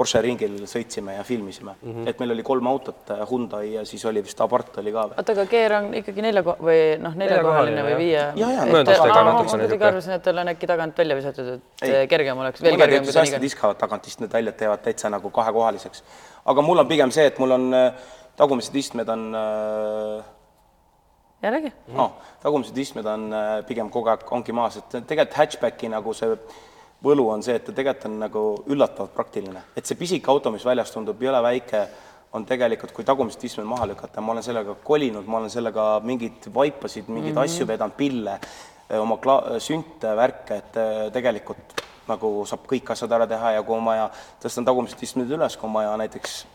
[0.00, 1.90] Porsche ringil sõitsime ja filmisime mm.
[1.90, 2.08] -hmm.
[2.08, 5.44] et meil oli kolm autot, Hyundai ja siis oli vist Abarth oli ka oota, aga
[5.50, 8.22] Gear on ikkagi nelja ko- või noh, neljakohaline või viie?
[8.38, 12.08] Kuidagi arvasin, et tal on äkki tagant välja visatud, et Ei.
[12.08, 16.02] kergem oleks, kui ta hästi viskavad tagant istmed välja, teevad täitsa nagu kahekohaliseks.
[16.44, 17.92] aga mul on pigem see, et mul on äh,
[18.40, 20.24] tagumised istmed on äh,
[21.42, 26.16] jällegi, no, tagumised istmed on äh, pigem kogu aeg ongi maas, et tegelikult hatchbacki nagu
[26.16, 26.32] see
[27.04, 30.64] võlu on see, et ta tegelikult on nagu üllatavalt praktiline, et see pisik auto, mis
[30.64, 31.84] väljas tundub jõle väike,
[32.32, 36.46] on tegelikult, kui tagumised istmed maha lükata, ma olen sellega kolinud, ma olen sellega mingeid
[36.54, 37.44] vaipasid, mingeid mm -hmm.
[37.44, 38.38] asju vedanud, pille,
[39.00, 40.78] oma kla-, sünte, värke, et
[41.12, 44.10] tegelikult nagu saab kõik asjad ära teha ja kui on vaja,
[44.42, 46.46] tõstan tagumised istmed üles, kui on vaja näiteks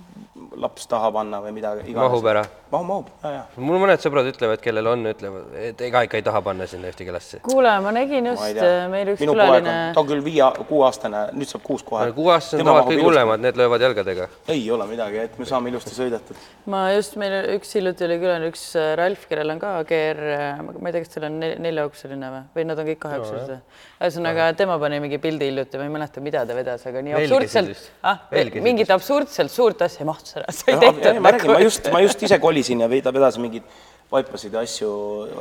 [0.60, 2.10] laps taha panna või midagi iganes.
[2.12, 2.44] Mahub ära?
[2.76, 3.42] mahub, mahub, ja, ja.
[3.62, 7.14] mul mõned sõbrad ütlevad, kellel on, ütlevad, et ega ikka ei taha panna sinna ühtegi
[7.14, 7.40] lassi.
[7.46, 10.24] kuule, ma nägin ma just ei tea, meil üks minu külaline on, ta on küll
[10.26, 12.10] viie, kuueaastane, nüüd saab kuus kohe.
[12.18, 13.06] kuueaastased on tavaliselt kõige.
[13.08, 14.28] hullemad, need löövad jalgadega.
[14.52, 16.42] ei ole midagi, et me saame ilusti sõidetud.
[16.74, 20.24] ma just, meil üks hiljuti oli külaline, üks äh, Ralf, kellel on ka GR,
[20.66, 23.80] ma ei tea, kas tal on nel- neljaukseline või, või nad on kõik kaheukselised no,.
[24.02, 27.90] ühesõnaga tema pani mingi pildi hiljuti, ma ei mäleta, mida ta vedas, aga nii absurdselt
[28.04, 28.26] ah,
[28.66, 31.64] mingit absurdselt suurt asja ei mahtu ära, sai tehtud ma räägin, ma nagu.
[31.64, 33.64] just, ma just ise kolisin ja veida- vedasin mingeid
[34.12, 34.90] vaipasid ja asju,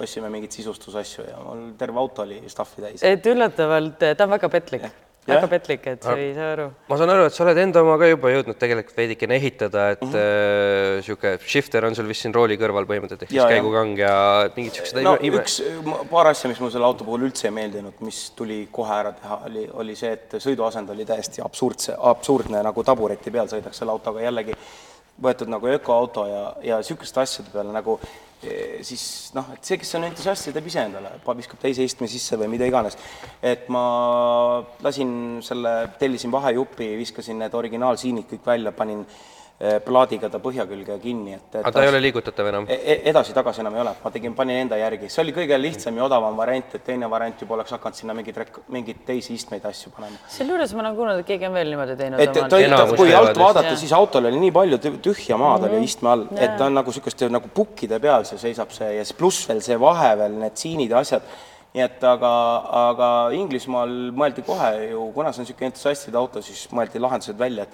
[0.03, 3.03] ostsime mingeid sisustusasju ja mul terve auto oli stuff'i täis.
[3.03, 4.87] et üllatavalt, ta on väga petlik.
[5.27, 6.67] Väga petlik, et sa ei saa aru.
[6.89, 10.03] ma saan aru, et sa oled enda oma ka juba jõudnud tegelikult veidikene ehitada, et
[10.03, 10.13] Mhm.
[10.13, 11.49] mm -hmm.
[11.49, 15.17] shifter on sul vist siin rooli kõrval põhimõtteliselt, ehk siis käigukang ja mingid siuksed no
[15.21, 15.63] ime- üks,
[16.11, 19.41] paar asja, mis mul selle auto puhul üldse ei meeldinud, mis tuli kohe ära teha,
[19.47, 24.21] oli, oli see, et sõiduasend oli täiesti absurdse, absurdne nagu tabureti peal sõidaks selle autoga
[24.21, 24.55] jällegi
[25.23, 28.01] võetud nagu ökoauto ja, ja niisuguste asjade peale nagu
[28.85, 29.05] siis
[29.37, 32.51] noh, et see, kes on entusiast, see teeb ise endale, viskab teise istme sisse või
[32.55, 32.99] mida iganes.
[33.43, 33.85] et ma
[34.85, 39.44] lasin selle, tellisin vahejupi, viskasin need originaalsiinid kõik välja, panin eh,
[39.87, 42.65] plaadiga ta põhja külge kinni, et, et aga ta ei ole liigutatav enam.
[42.69, 45.97] E- e- edasi-tagasi enam ei ole, ma tegin, panin enda järgi, see oli kõige lihtsam
[45.97, 49.65] ja odavam variant, et teine variant juba oleks hakanud sinna mingeid rek-, mingeid teisi istmeid
[49.71, 50.19] asju panema.
[50.29, 52.21] sealjuures ma olen kuulnud, et keegi on veel niimoodi teinud.
[52.21, 55.63] et ta, Enamus ta, kui alt vaadata, siis autol oli nii palju tü- tühja maad
[55.71, 55.85] oli Mhm.
[55.85, 59.17] istme all, et ta on nagu niisuguste nagu pukkide peal, see seisab see ja siis
[59.17, 61.23] pluss veel see vahe veel, need siinid ja asjad
[61.75, 62.31] nii et aga,
[62.91, 67.65] aga Inglismaal mõeldi kohe ju, kuna see on niisugune entusiastide auto, siis mõeldi lahendused välja,
[67.65, 67.69] et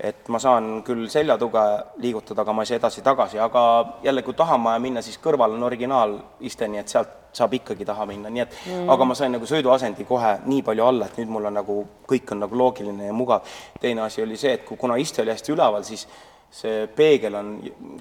[0.00, 1.64] et ma saan küll seljatuge
[2.02, 3.62] liigutada, aga ma ei saa edasi-tagasi, aga
[4.02, 8.06] jälle, kui tahan ma minna, siis kõrval on originaaliste, nii et sealt saab ikkagi taha
[8.06, 8.90] minna, nii et mm.
[8.94, 11.80] aga ma sain nagu sõiduasendi kohe nii palju alla, et nüüd mul on nagu,
[12.10, 13.56] kõik on nagu loogiline ja mugav.
[13.80, 16.06] teine asi oli see, et kui, kuna iste oli hästi üleval, siis
[16.54, 17.48] see peegel on,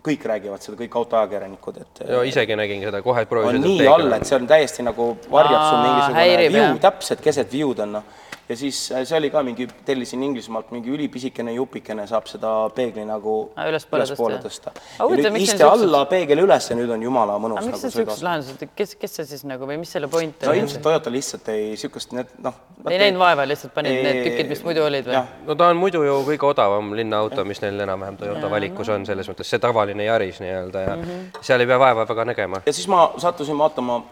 [0.06, 3.66] kõik räägivad seda, kõik autoajakirjanikud, et ja isegi nägin seda kohe on proovisin.
[3.66, 7.98] nii all, et see on täiesti nagu varjab sul mingisugune view, täpselt keset view'd on
[7.98, 8.12] noh.
[8.50, 13.06] Ja siis äh, see oli ka mingi, tellisin Inglismaalt mingi ülipisikene jupikene, saab seda peegli
[13.08, 14.74] nagu Aa, ülespoole tõsta, tõsta.
[15.00, 17.92] ja nüüd iste alla, peegel üles ja nüüd on jumala mõnus aga miks nagu sa
[17.92, 18.28] siuksed sõiduasend.
[18.28, 20.64] lahendused, kes, kes see siis nagu või mis selle point no oli?
[20.64, 22.58] ilmselt Toyota lihtsalt ei, niisugust need noh.
[22.90, 25.22] ei näinud vaeva, lihtsalt panid need tükid, mis muidu olid või?
[25.48, 29.30] no ta on muidu ju kõige odavam linnaauto, mis neil enam-vähem Toyota valikus on, selles
[29.32, 31.46] mõttes see tavaline Yaris nii-öelda ja mm -hmm.
[31.48, 32.62] seal ei pea vaeva väga nägema.
[32.66, 34.04] ja siis ma sattusin vaatama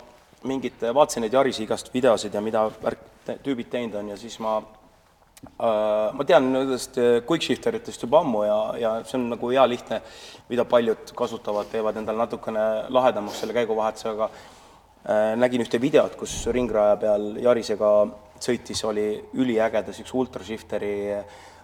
[0.48, 3.04] mingit, vaatasin neid Yarisi igast videosid ja mida värk,
[3.46, 8.22] tüübid teinud on ja siis ma äh, ma tean nendest äh, quick shifter itest juba
[8.24, 10.02] ammu ja, ja see on nagu hea lihtne,
[10.50, 16.40] mida paljud kasutavad, teevad endale natukene lahedamaks selle käiguvahetuse, aga äh, nägin ühte videot, kus
[16.54, 17.94] ringraja peal Yarisega
[18.42, 20.96] sõitis, oli üliägeda siukse ultrashifteri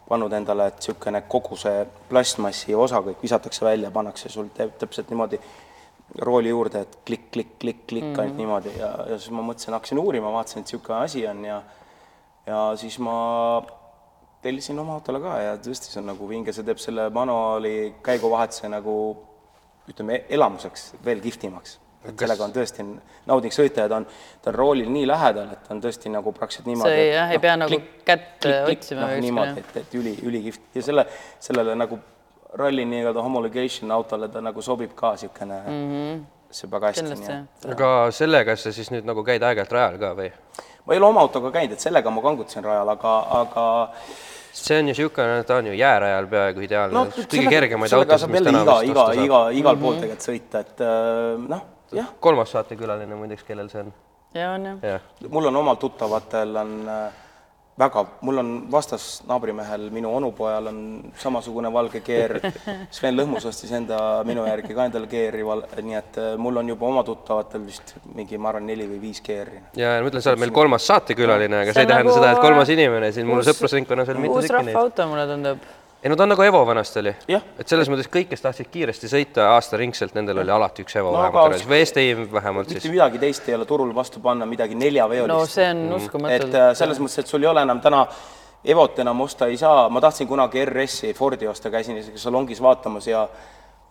[0.07, 5.39] pannud endale, et niisugune kogu see plastmassi osa kõik visatakse välja, pannakse sul täpselt niimoodi
[6.19, 8.21] rooli juurde, et klikk, klikk, klikk, klikk mm -hmm.
[8.21, 11.61] ainult niimoodi ja, ja siis ma mõtlesin, hakkasin uurima, vaatasin, et niisugune asi on ja
[12.47, 13.61] ja siis ma
[14.41, 17.73] tellisin oma autole ka ja tõesti, see on nagu vinge, see teeb selle manuaali
[18.05, 18.95] käiguvahetuse nagu
[19.91, 21.79] ütleme, elamuseks veel kihvtimaks.
[22.07, 22.83] et sellega on tõesti
[23.27, 24.05] nauding sõita ja ta on,
[24.41, 26.91] ta on roolil nii lähedal, et ta on tõesti nagu praktiliselt niimoodi.
[26.93, 30.83] Sa ei- jah, ei pea nagu kätt otsima noh, niimoodi, et, et üli, ülikihvt ja
[30.85, 31.03] selle,
[31.43, 31.99] sellele nagu
[32.53, 36.23] ralli nii-öelda homologation autole ta nagu sobib ka niisugune mm, -hmm.
[36.51, 37.71] see väga hästi.
[37.71, 40.31] aga sellega sa siis nüüd nagu käid aeg-ajalt rajal ka või?
[40.85, 43.65] ma ei ole oma autoga käinud, et sellega ma kangutasin rajal, aga, aga
[44.53, 48.47] see on ju niisugune, ta on ju jäärajal peaaegu ideaalne no kõige kergemaid autosid, mis
[48.47, 53.43] täna iga, iga, iga, igal pool tegelikult sõita, et äh, noh, jah, kolmas saatekülaline muideks,
[53.47, 53.93] kellel see on?
[54.33, 54.83] ja on jah.
[54.95, 57.23] jah, mul on omal tuttavatel on äh,
[57.77, 60.79] väga, mul on vastas naabrimehel, minu onupojal on
[61.21, 62.37] samasugune valge keer,
[62.97, 66.89] Sven Lõhmus ostis enda minu järgi ka endale keeri, nii et äh, mul on juba
[66.89, 69.61] oma tuttavatel vist mingi, ma arvan, neli või viis keeri.
[69.77, 72.17] ja ma ütlen, sa oled meil kolmas saatekülaline, aga see See ei on tähenda nagu
[72.17, 74.73] seda, et kolmas inimene siin mul uus- sõprusringkonnas on mitu uus tükki neid.
[74.73, 75.67] rahvaauto, mulle tundub.
[76.07, 77.11] Ei no ta on nagu Evo vanasti oli.
[77.59, 81.19] Et selles mõttes kõik, kes tahtsid kiiresti sõita aastaringselt, nendel oli alati üks Evo No
[81.19, 82.93] vähemalt garaažis või STI vähemalt mitte siis.
[82.93, 85.33] midagi teist ei ole turul vastu panna, midagi neljaveolist.
[85.33, 85.91] no see on Mm.
[85.91, 88.05] et uskumatult äh, selles mõttes, et sul ei ole enam täna
[88.65, 93.07] Evot enam osta ei saa, ma tahtsin kunagi RS-i Fordi osta, käisin isegi salongis vaatamas
[93.07, 93.27] ja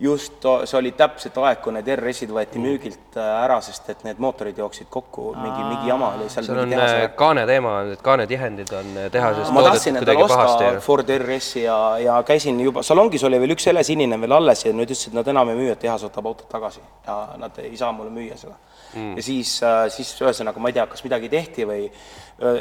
[0.00, 4.02] just to- see oli täpselt aeg, kui need RS-id võeti müügilt äh, ära, sest et
[4.04, 6.44] need mootorid jooksid kokku, mingi, mingi jama oli seal.
[6.44, 10.70] seal on äh, kaane teema, need kaanetihendid on äh, tehases ma toodetud tahtsin endale osta.
[10.84, 14.92] Ford RS-i ja, ja käisin juba, salongis oli veel üks helesinine veel alles ja nüüd
[14.92, 17.92] ütlesid, et nad enam ei müü, et tehas võtab autot tagasi ja nad ei saa
[17.96, 18.58] mulle müüa seda
[18.94, 19.16] mm..
[19.18, 19.56] ja siis,
[19.96, 21.88] siis ühesõnaga, ma ei tea, kas midagi tehti või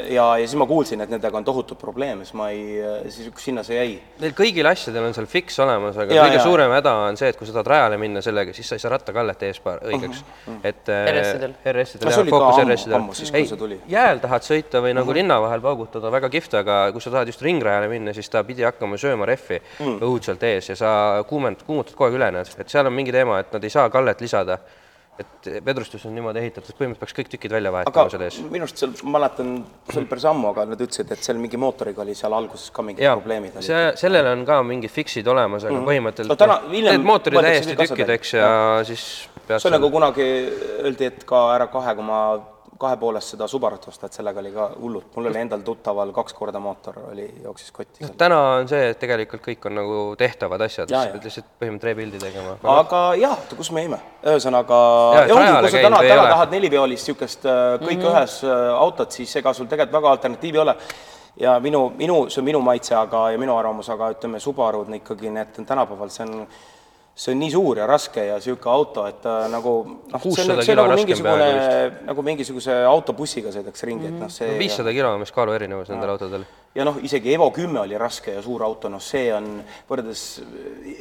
[0.08, 2.78] ja, ja siis ma kuulsin, et nendega on tohutud probleeme, siis ma ei,
[3.12, 3.96] siis sinna see jäi.
[4.22, 6.44] Neil kõigil asjadel on seal fiks olemas, aga Ja, kõige ja.
[6.46, 8.94] suurem häda on see, et kui sa tahad rajale minna sellega, siis sa ei saa
[8.94, 10.22] rattakallet ees pa- õigeks.
[10.62, 11.56] et äh, RS-idel.
[11.74, 12.22] RS-idel No jah,
[13.00, 13.76] ammu- RS-idel.
[13.92, 17.44] jääl tahad sõita või nagu linna vahel paugutada, väga kihvt, aga kui sa tahad just
[17.44, 20.00] ringrajale minna, siis ta pidi hakkama sööma rehvi mm.
[20.08, 20.90] õudselt ees ja sa
[21.28, 23.90] kuumend-, kuumutad kogu aeg üle need, et seal on mingi teema, et nad ei saa
[23.92, 24.58] kallet lisada.
[25.22, 28.38] Et vedrustus on niimoodi ehitatud, põhimõtteliselt peaks kõik tükid välja vahetama aga seal ees.
[28.52, 29.52] minu arust seal, ma mäletan,
[29.90, 32.84] see oli päris ammu, aga nad ütlesid, et seal mingi mootoriga oli seal alguses ka
[32.86, 36.98] mingid jaa, probleemid see, sellele on ka mingid fix'id olemas, aga No põhimõtteliselt täna- hiljem
[36.98, 39.06] need mootori võetakse täiesti tükkideks asjad ja siis
[39.46, 40.28] see on nagu kunagi
[40.82, 42.20] öeldi, et ka ära kahe koma
[42.78, 46.36] kahe poolest seda Subarut osta, et sellega oli ka hullult, mul oli endal tuttaval kaks
[46.36, 48.14] korda mootor oli, jooksis kotti seal.
[48.18, 52.22] täna on see, et tegelikult kõik on nagu tehtavad asjad, sa pead lihtsalt põhimõtteliselt rebuild'i
[52.22, 52.54] tegema.
[52.76, 54.00] aga jah, kus me jäime?
[54.26, 54.78] ühesõnaga,
[55.22, 58.12] et ja ongi, kui sa täna, täna tahad neliveolist niisugust kõik mm -hmm.
[58.12, 60.76] ühes äh, autot, siis ega sul tegelikult väga alternatiivi ei ole.
[61.36, 65.30] ja minu, minu, see on minu maitse, aga, ja minu arvamus, aga ütleme, Subarud ikkagi
[65.30, 66.46] need on tänapäeval, see on
[67.16, 70.52] see on nii suur ja raske ja niisugune auto, et ta nagu noh, see 600
[70.52, 71.46] on, see on nagu mingisugune
[72.10, 76.12] nagu mingisuguse autobussiga sõidaks ringi, et noh, see viissada kilo on vist kaalu erinevus nendel
[76.12, 76.44] autodel.
[76.76, 79.46] ja noh, isegi Evo kümme oli raske ja suur auto, noh, see on
[79.88, 80.24] võrreldes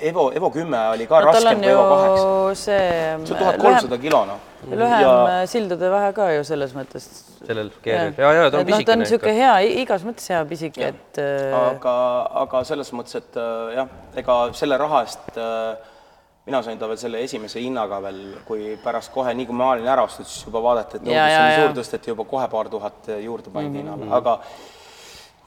[0.07, 2.29] Evo, Evo kümme oli ka no raskem kui Evo kaheksa.
[2.61, 4.45] see see on tuhat kolmsada kilo, noh.
[4.71, 5.41] lühem ja...
[5.51, 7.09] sildude vahe ka ju selles mõttes.
[7.41, 10.31] sellel keeril ja, ja ta on et noh, ta on pisikene niisugune hea, igas mõttes
[10.31, 11.97] hea pisike, et äh, aga,
[12.45, 13.91] aga selles mõttes, et äh, jah,
[14.23, 15.91] ega selle raha eest äh,
[16.45, 19.87] mina sain ta veel selle esimese hinnaga veel, kui pärast kohe, nii kui ma olin
[19.89, 21.43] ära ostnud, siis juba vaadati, et nõudlus ja.
[21.57, 23.97] suur, tõsteti juba kohe paar tuhat juurde pandi mm -hmm.
[23.97, 24.39] hinnale, aga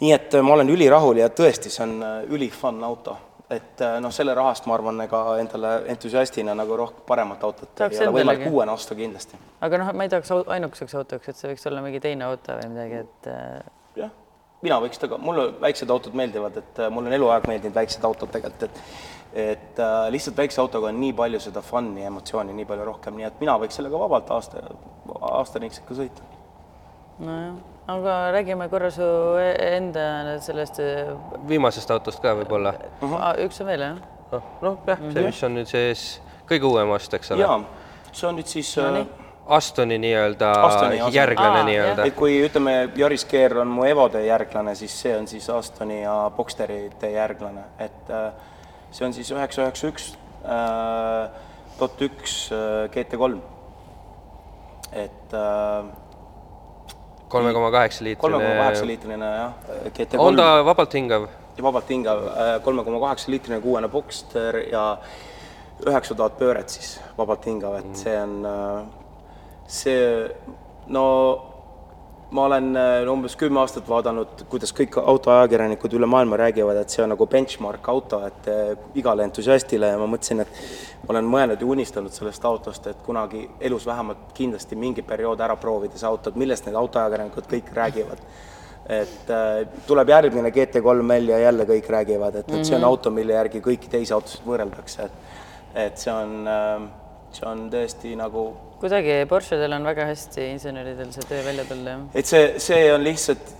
[0.01, 3.17] nii et äh, ma olen ülirahul ja tõesti, see on äh, ülifun auto.
[3.51, 7.97] et äh, noh, selle rahast ma arvan, ega endale entusiastina nagu rohkem paremat autot Tahaks
[7.97, 9.39] ei ole võimalik uuena osta kindlasti.
[9.61, 12.73] aga noh, ma ei tahaks ainukeseks autoks, et see võiks olla mingi teine auto või
[12.75, 13.31] midagi, et
[14.03, 14.11] jah,
[14.63, 18.69] mina võiks taga, mulle väiksed autod meeldivad, et mulle on eluaeg meeldinud väiksed autod tegelikult,
[18.69, 23.17] et et äh, lihtsalt väikse autoga on nii palju seda fun'i, emotsiooni nii palju rohkem,
[23.19, 24.62] nii et mina võiks sellega vabalt aasta,
[25.33, 26.29] aastaringselt ka sõita.
[27.19, 27.59] nojah,
[27.93, 29.09] aga räägime korra su
[29.43, 31.12] e- enda sellest äh,
[31.49, 32.75] viimasest autost ka võib-olla.
[33.12, 34.03] ah, üks on veel jah?
[34.33, 36.09] noh, noh jah, see, mis on nüüd sees
[36.49, 37.45] kõige uuem ost, eks ole.
[37.45, 37.61] jaa,
[38.12, 39.09] see on nüüd siis no, nii.
[39.49, 40.49] Astoni nii-öelda
[41.09, 42.05] järglane nii-öelda.
[42.05, 46.17] et kui ütleme, Yaris Gear on mu Evode järglane, siis see on siis Astoni ja
[46.37, 48.27] Boxsterite järglane, et äh,
[48.90, 50.11] see on siis üheksa üheksa üks
[51.79, 53.38] dot üks äh, GT3.
[54.92, 55.88] et äh,
[57.29, 59.18] kolme koma kaheksa kolme koma kaheksa liitrine.
[59.18, 59.53] liitrine jah,
[59.94, 61.29] GT3 on ta vabalt hingav?
[61.62, 62.22] vabalt hingav
[62.64, 64.85] kolme koma kaheksa liitrine kuuene Boxster ja
[65.87, 68.81] üheksa tuhat pööret siis vabalt hingav, et see on äh,
[69.68, 70.01] see
[70.94, 71.05] no
[72.31, 77.03] ma olen äh, umbes kümme aastat vaadanud, kuidas kõik autoajakirjanikud üle maailma räägivad, et see
[77.05, 79.95] on nagu benchmark auto, et äh, igale entusiastile.
[79.95, 80.61] Ja ma mõtlesin, et
[81.07, 85.57] ma olen mõelnud ja unistanud sellest autost, et kunagi elus vähemalt kindlasti mingi periood ära
[85.57, 88.23] proovida see auto, et millest need autoajakirjanikud kõik räägivad.
[88.99, 93.12] Et äh, tuleb järgmine GT3 välja ja jälle kõik räägivad, et, et see on auto,
[93.12, 95.37] mille järgi kõiki teisi autosid võrreldakse, et
[95.79, 96.49] et see on
[97.33, 98.49] see on tõesti nagu,
[98.81, 102.05] kuidagi Porschedel on väga hästi inseneridel see töö välja tulnud jah.
[102.14, 103.55] et see, see on lihtsalt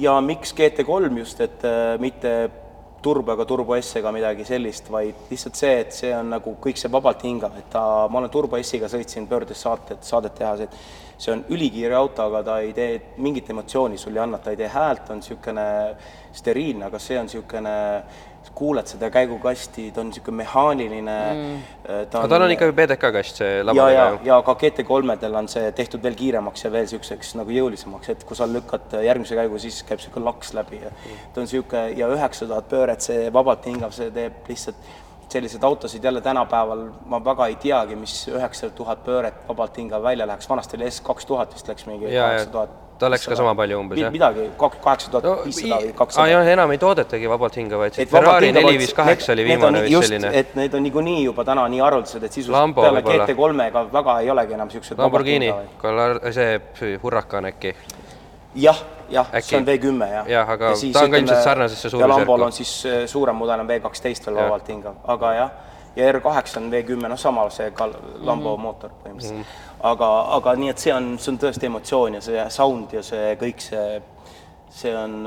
[0.00, 2.34] ja miks GT3 just, et äh, mitte
[3.02, 6.80] turbo ega turbo S ega midagi sellist, vaid lihtsalt see, et see on nagu kõik
[6.80, 10.76] see vabalt hingav, et ta, ma olen turbo S-iga sõitsin pöördes saated, saadet tehas, et
[11.20, 14.60] see on ülikiire auto, aga ta ei tee mingit emotsiooni sul ei anna, ta ei
[14.60, 15.66] tee häält, on niisugune
[16.36, 17.74] steriilne, aga see on niisugune,
[18.54, 21.58] kuuled seda käigukasti, ta on niisugune mehaaniline mm..
[21.88, 25.36] aga tal on ikka PDK kast see ja, labane ja ka ju., ja ka GT3-del
[25.40, 29.38] on see tehtud veel kiiremaks ja veel niisuguseks nagu jõulisemaks, et kui sa lükkad järgmise
[29.38, 33.30] käigu, siis käib niisugune laks läbi ja ta on niisugune ja üheksa tuhat pööret, see
[33.32, 34.90] vabalt hingav, see teeb lihtsalt
[35.30, 40.26] selliseid autosid jälle tänapäeval ma väga ei teagi, mis üheksa tuhat pööret vabalt hingav välja
[40.26, 42.78] läheks, vanasti oli S kaks tuhat vist läks mingi ja, kaheksa ja tuhat.
[43.00, 44.12] Ta läks ka sama palju umbes jah.
[44.12, 46.26] midagi, kaheksa tuhat viissada või kakssada.
[46.28, 50.30] jah, enam ei toodetagi vabalt hingavaid, Ferrari neli viis kaheksa oli viimane vist selline.
[50.42, 53.26] et need on niikuinii juba täna nii haruldased, et sisuliselt peale võib-olla.
[53.26, 55.50] GT3-ga väga ei olegi enam niisugused Lamborghini,
[56.36, 57.74] see Huracan äkki.
[58.54, 58.78] jah,
[59.10, 60.28] jah, see on V10 jah.
[60.28, 62.18] Jah, aga ta on ka ilmselt sarnasesse ja suurusjärku.
[62.18, 64.44] Lambol on siis äh, suurem mudel on V12 veel Jah.
[64.44, 65.50] vabalt hingav, aga jah,
[65.96, 67.88] ja R8 on V10, noh sama see ka
[68.20, 68.62] Lambo Mhm.
[68.62, 69.42] mootor põhimõtteliselt mm.
[69.42, 69.69] -hmm.
[69.82, 73.34] aga, aga nii, et see on, see on tõesti emotsioon ja see sound ja see
[73.40, 74.00] kõik see,
[74.82, 75.22] see on,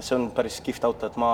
[0.00, 1.32] see on päris kihvt auto, et ma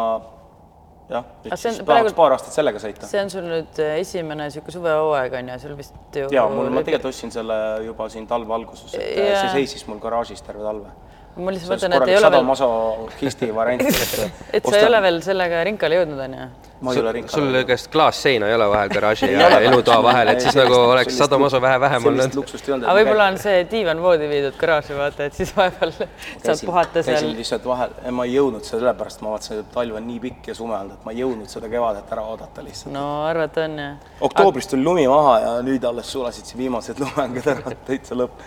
[1.11, 3.09] jah, nüüd siis praegu- tahaks paar aastat sellega sõita.
[3.11, 6.71] see on sul nüüd äh, esimene niisugune suvehooaeg on ju, sul vist ju jaa, mul,
[6.73, 9.43] ma tegelikult ostsin selle juba siin talve alguses, et Jaa.
[9.43, 10.93] see seisis mul garaažis terve talve.
[11.37, 15.03] Ma lihtsalt see mõtlen, et ei ole veel, sadomasohisti variant, et et sa ei ole
[15.09, 16.53] veel sellega rinkale jõudnud, on ju?
[16.85, 19.61] ma ei ole ringi sul käest klaasseina ei ole vahel garaaži Ei ja ole.
[19.68, 22.37] elutoa vahel, et siis nagu oleks sellist sadomaso vähe vähem sellist olnud.
[22.41, 22.89] luksust ei olnud.
[22.89, 25.95] aga võib-olla on see diivan voodi viidud garaaži, vaata, et siis vahepeal
[26.45, 27.39] saad puhata käisin seal.
[27.39, 30.76] lihtsalt vahel, ma ei jõudnud sellepärast, ma vaatasin, et talv on nii pikk ja sume
[30.78, 32.93] olnud, et ma ei jõudnud seda kevadet ära oodata lihtsalt.
[32.95, 33.89] no arvata on ju.
[34.28, 38.45] oktoobris tuli lumi maha ja nüüd alles sulasid siin viimased lumengad ära, täitsa lõpp.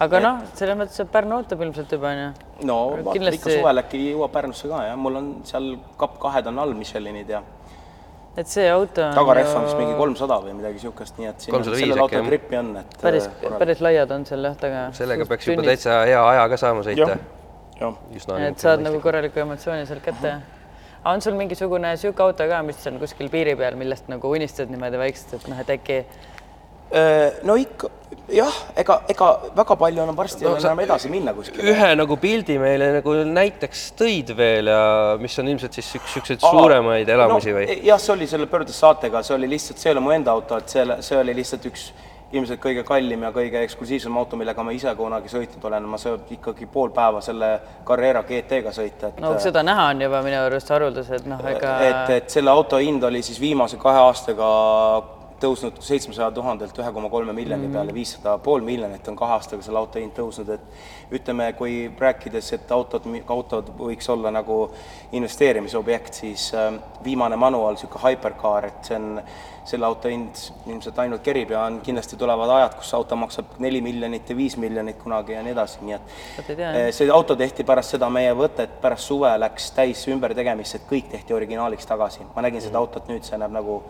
[0.00, 2.28] Aga noh, selles mõttes, et Pärnu ootab ilmselt juba on ju.
[2.68, 6.46] no vaata kindlasti- ikka suvel äkki jõuab Pärnusse ka jah, mul on seal kapp kahed
[6.46, 7.42] on all Michelinid ja
[8.36, 11.54] et see auto on tagarehv on vist mingi kolmsada või midagi siukest, nii et siin
[11.54, 12.30] on 305 sellel autol jah.
[12.30, 12.96] trippi on, et.
[13.02, 13.28] päris,
[13.58, 14.88] päris laiad on seal jah taga.
[14.96, 17.18] sellega peaks juba täitsa hea aja ka saama sõita
[18.16, 20.36] üsna et saad nagu korraliku emotsiooni sealt kätte.
[21.02, 24.70] aga on sul mingisugune niisugune auto ka, mis on kuskil piiri peal, millest nagu unistad
[24.72, 26.40] niimoodi vaikselt, et noh, et äkki Äh,
[27.48, 27.88] no ikka
[28.32, 31.64] jah, ega, ega väga palju enam varsti No enam edasi minna kuskile.
[31.72, 34.84] ühe nagu pildi meile nagu näiteks tõid veel ja
[35.20, 37.66] mis on ilmselt siis üks siukseid suuremaid elamusi või?
[37.86, 40.58] jah, see oli selle pöördes saatega, see oli lihtsalt, see ei ole mu enda auto,
[40.60, 41.92] et selle, see oli lihtsalt üks
[42.32, 46.22] ilmselt kõige kallim ja kõige eksklusiivsem auto, millega ma ise kunagi sõitnud olen, ma söön
[46.32, 47.50] ikkagi pool päeva selle
[47.84, 52.14] Carrera GT-ga sõita, et no seda näha on juba minu arust haruldased, noh ega et,
[52.16, 54.48] et selle auto hind oli siis viimase kahe aastaga
[55.42, 57.72] tõusnud seitsmesaja tuhandelt ühe koma kolme miljoni Mhm.
[57.72, 60.60] peale, viissada pool miljonit on kahe aastaga selle auto hind tõusnud, et
[61.12, 64.70] ütleme, kui rääkides, et autod, autod võiks olla nagu
[65.12, 66.72] investeerimisobjekt, siis äh,
[67.04, 69.22] viimane manual, niisugune hypercar, et see on,
[69.64, 73.80] selle auto hind ilmselt ainult kerib ja on kindlasti tulevad ajad, kus auto maksab neli
[73.80, 78.08] miljonit ja viis miljonit kunagi ja nii edasi, nii et see auto tehti pärast seda
[78.10, 82.26] meie võtet, pärast suve läks täis ümbertegemist, et kõik tehti originaaliks tagasi.
[82.34, 83.82] ma nägin seda autot nüüd, see näeb nagu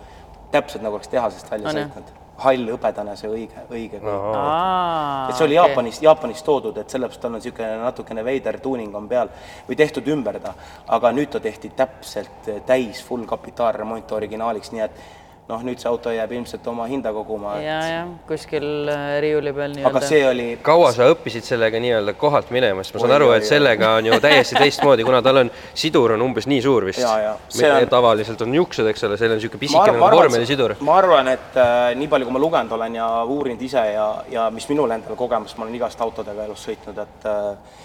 [0.53, 2.19] täpselt nagu oleks tehasest välja sõitnud.
[2.43, 4.15] hall hõbedane, see õige, õige no..
[4.35, 8.95] aa et see oli Jaapanist, Jaapanist toodud, et sellepärast tal on niisugune natukene veider tuuning
[8.99, 9.31] on peal
[9.69, 10.55] või tehtud ümber ta,
[10.97, 15.05] aga nüüd ta tehti täpselt täis full kapitaalremont originaaliks, nii et
[15.49, 19.73] noh, nüüd see auto jääb ilmselt oma hinda koguma, ja, ja kuskil äh, riiuli peal
[19.75, 20.03] aga nii-öelda.
[20.09, 23.43] see oli kaua sa õppisid sellega nii-öelda kohalt minema, sest ma saan Oi, aru, et
[23.43, 23.49] oi.
[23.51, 27.19] sellega on ju täiesti teistmoodi, kuna tal on, sidur on umbes nii suur vist Jaa,
[27.25, 27.35] jaa.
[27.53, 30.19] See on- tavaliselt on niisugused, eks ole, seal on niisugune ma pisikene arvan- ma arvan,
[30.23, 30.77] vormelisidur.
[30.81, 34.47] ma arvan, et äh, nii palju, kui ma lugenud olen ja uurinud ise ja, ja
[34.55, 37.83] mis minul endal kogemus, ma olen igast autodega elus sõitnud, et äh,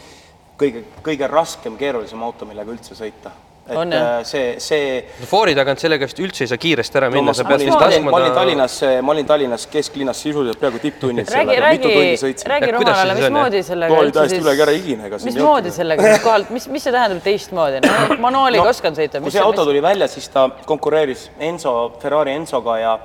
[0.62, 3.34] kõige, kõige raskem, keerulisem auto, millega üldse sõita.
[3.68, 4.20] Et On, jah?
[4.20, 7.38] äh, see, see foori tagant sellega vist üldse ei saa kiiresti ära no minna, ma,
[7.38, 10.62] sa ma, pead vist ma, laskma ma olin ta Tallinnas, ma olin Tallinnas kesklinnas sisuliselt
[10.62, 12.52] peaaegu tipptunnid räägi, sellega, mitu tundi räägi, sõitsin.
[12.54, 16.10] räägi rumalale, mismoodi sellega Ma olin täiesti üle kära higine, ega siin ei mismoodi sellega
[16.10, 19.68] siis kohalt, mis, mis see tähendab teistmoodi, no manuaaliga oskan sõita, kui mis see auto
[19.68, 22.98] tuli välja, siis ta konkureeris Enzo, Ferrari Enzoga ja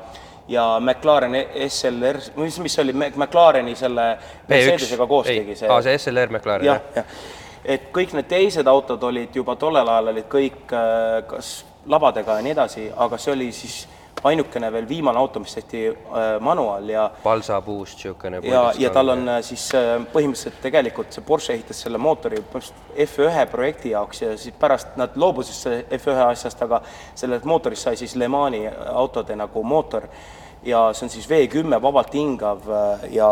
[0.48, 1.36] ja McLaren
[1.68, 4.08] SLR, mis, mis oli McLareni selle
[4.48, 5.70] Mercedesega koos tegi see.
[5.70, 7.22] aa, see SLR McLaren, jah?, jah.
[7.64, 12.46] Et kõik need teised autod olid juba tollel ajal olid kõik äh, kas labadega ja
[12.46, 13.82] nii edasi, aga see oli siis
[14.22, 18.40] ainukene veel viimane auto, mis tehti äh, manual ja palsapuust niisugune.
[18.46, 19.68] ja, ja tal on äh, siis
[20.14, 25.18] põhimõtteliselt tegelikult see Porsche ehitas selle mootori põhimõtteliselt F1 projekti jaoks ja siis pärast nad
[25.18, 26.82] loobusid selle F1 asjast, aga
[27.14, 30.08] sellest mootorist sai siis Le Mani autode nagu mootor
[30.62, 32.66] ja see on siis V10 vabalt hingav
[33.10, 33.30] ja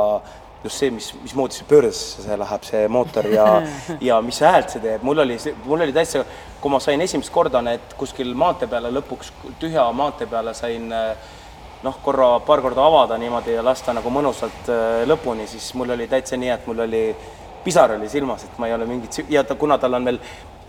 [0.64, 3.46] just see, mis, mismoodi see pöördesse see läheb, see mootor ja
[4.10, 6.24] ja mis häält see teeb, mul oli, mul oli täitsa,
[6.60, 9.32] kui ma sain esimest korda need kuskil maantee peale lõpuks
[9.62, 11.28] tühja maantee peale sain äh,
[11.82, 16.08] noh, korra, paar korda avada niimoodi ja lasta nagu mõnusalt äh, lõpuni, siis mul oli
[16.10, 17.04] täitsa nii, et mul oli
[17.64, 20.20] pisar oli silmas, et ma ei ole mingit, ja ta, kuna tal on veel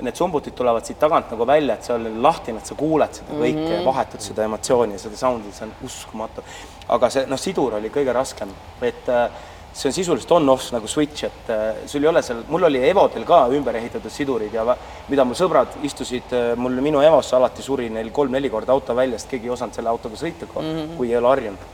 [0.01, 3.35] need sumbutid tulevad siit tagant nagu välja, et see on lahtine, et sa kuuled seda
[3.35, 3.79] kõike mm -hmm.
[3.79, 6.43] ja vahetad seda emotsiooni ja seda sound'i, see on uskumatu.
[6.87, 8.49] aga see, noh, sidur oli kõige raskem,
[8.81, 9.29] et äh,
[9.74, 13.24] see on sisuliselt on-off nagu switch, et äh, sul ei ole seal, mul oli Evodel
[13.28, 14.65] ka ümber ehitatud sidurid ja
[15.07, 19.19] mida mu sõbrad istusid äh, mul minu Evosse alati suri neil kolm-neli korda auto välja,
[19.19, 20.97] sest keegi ei osanud selle autoga sõita mm, -hmm.
[20.97, 21.69] kui ei ole harjunud.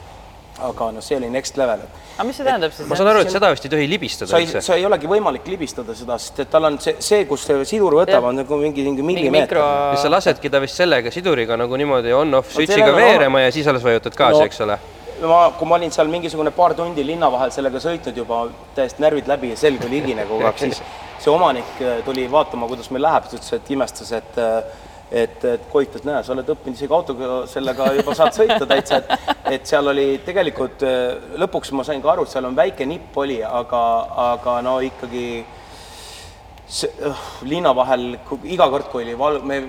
[0.57, 1.81] aga noh, see oli next level,
[2.17, 2.87] aga mis see tähendab siis?
[2.89, 4.61] ma saan aru, et seda vist ei tohi libistada sa ei, üldse.
[4.65, 7.93] sa ei olegi võimalik libistada seda, sest et tal on see, see, kus see sidur
[7.99, 11.77] võtab, on nagu mingi, mingi millimeeter mikro siis sa lasedki ta vist sellega siduriga nagu
[11.77, 14.45] niimoodi on-off switch'iga on- veerema ja siis alles vajutad gaasi No.
[14.45, 14.79] eks ole.
[15.21, 18.43] Ma, kui ma olin seal mingisugune paar tundi linna vahel sellega sõitnud juba,
[18.77, 20.81] täiesti närvid läbi ja selg oli higine kogu aeg, siis
[21.17, 25.43] see omanik äh, tuli vaatama, kuidas meil läheb, siis ütles, et imestas, et äh, et,
[25.45, 29.53] et Koit, et näe, sa oled õppinud isegi autoga sellega juba saad sõita täitsa, et
[29.55, 33.15] et seal oli tegelikult äh, lõpuks ma sain ka aru, et seal on väike nipp
[33.23, 33.83] oli, aga,
[34.33, 35.29] aga no ikkagi
[36.67, 37.15] see uh,
[37.47, 39.61] linna vahel iga kord, kui oli val-, me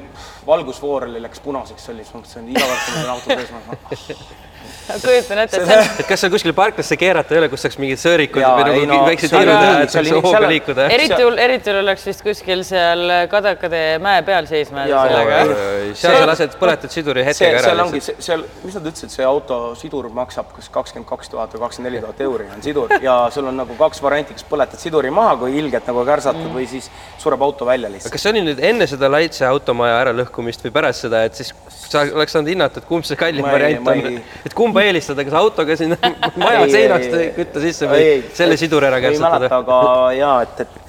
[0.46, 3.54] valgusfoor oli, läks punaseks, oli, siis ma mõtlesin, iga kord, kui ma olen auto sees,
[3.54, 4.47] ma
[5.04, 7.78] kujutan ette, et see on et kas seal kuskil parklasse keerata ei ole, kus saaks
[7.80, 10.86] mingid sõõrikud Jaa, või nagu no, oli tiirud teha, et saaks hooga liikuda?
[10.94, 15.58] eriti hull, eriti hull oleks vist kuskil seal Kadakade mäe peal seisma jääda sellega.
[16.02, 19.28] seal sa lased, põletad siduri see, hetkega ära seal ongi, seal, mis nad ütlesid, see
[19.28, 23.18] auto sidur maksab kas kakskümmend kaks tuhat või kakskümmend neli tuhat euri on sidur ja
[23.34, 26.56] sul on nagu kaks varianti, kas põletad siduri maha, kui ilgelt nagu kärsatad mm.
[26.56, 26.88] või siis
[27.20, 28.14] sureb auto välja lihtsalt.
[28.14, 31.52] kas see oli nüüd enne seda Laitse automaja äralõhkumist või pärast seda, et siis
[31.88, 35.76] sa oleks saanud hinnata, et kumb see kallim variant on et kumba eelistada, kas autoga
[35.78, 35.98] sinna
[36.42, 37.32] maja Ei, seinast ei, ei.
[37.38, 39.56] kütta sisse või Ei, ei, selle mäleta, kärtsatada?
[39.62, 39.80] aga
[40.22, 40.84] jaa, et, et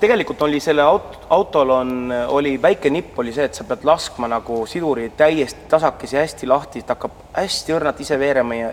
[0.00, 1.92] tegelikult oli selle aut-, autol on,
[2.36, 6.82] oli väike nipp oli see, et sa pead laskma nagu siduri täiesti tasakesi hästi lahti,
[6.84, 8.72] ta hakkab hästi õrnalt ise veerema ja,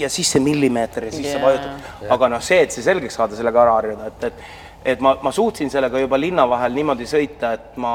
[0.00, 1.38] ja siis see millimeeter ja siis Jaa.
[1.38, 1.88] sa vajutad.
[2.16, 5.32] aga noh, see, et see selgeks saada, sellega ära harjuda, et, et et ma, ma
[5.32, 7.94] suutsin sellega juba linna vahel niimoodi sõita, et ma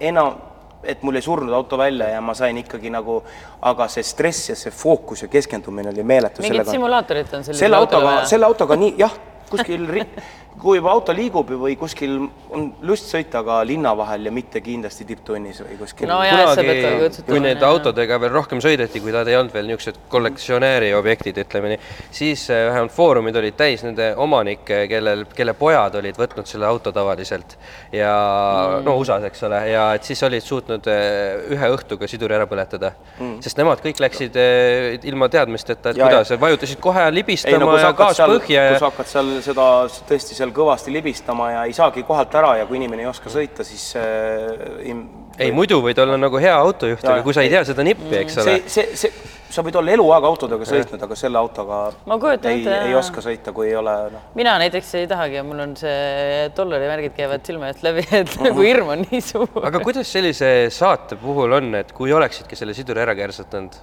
[0.00, 0.36] enam,
[0.84, 3.20] et mul ei surnud auto välja ja ma sain ikkagi nagu,
[3.62, 6.42] aga see stress ja see fookus ja keskendumine oli meeletu.
[6.42, 9.14] mingid simulaatorid on sellisele selle autole autoga, selle autoga nii, jah,
[9.50, 9.86] kuskil,
[10.60, 12.16] kui juba auto liigub või kuskil
[12.54, 17.40] on lust sõita ka linna vahel ja mitte kindlasti tipptunnis või kuskil No kunagi kui
[17.42, 17.68] need jah.
[17.68, 21.80] autodega veel rohkem sõideti, kui nad ei olnud veel niisugused kollektsionääri objektid, ütleme nii,
[22.14, 26.92] siis eh, vähemalt foorumid olid täis nende omanikke, kellel, kelle pojad olid võtnud selle auto
[26.94, 27.56] tavaliselt
[27.94, 28.86] ja mm.
[28.86, 32.94] no USA-s, eks ole, ja et siis olid suutnud eh, ühe õhtuga siduri ära põletada
[33.18, 37.16] mm., sest nemad kõik läksid eh, ilma teadmisteta, et Ja, kuidas, vajutasid kohe ei no
[37.20, 39.68] libistama kui sa ja gaas põhja kui ja sa hakkad seal seda
[40.08, 43.64] tõesti seal kõvasti libistama ja ei saagi kohalt ära ja kui inimene ei oska sõita,
[43.66, 45.06] siis äh, im-
[45.38, 48.38] ei muidu võid olla nagu hea autojuht, aga kui sa ei tea seda nippi, eks
[48.40, 52.52] ole see, see, see, sa võid olla eluaeg autodega sõitnud, aga selle autoga Ma kujutan
[52.54, 55.62] ei, ette, ei oska sõita, kui ei ole noh, mina näiteks ei tahagi ja mul
[55.66, 59.50] on see dollarimärgid käivad silme eest läbi, et nagu hirm on nii suur.
[59.66, 63.76] aga kuidas sellise saate puhul on, et kui oleksidki selle siduri ära kärsatanud,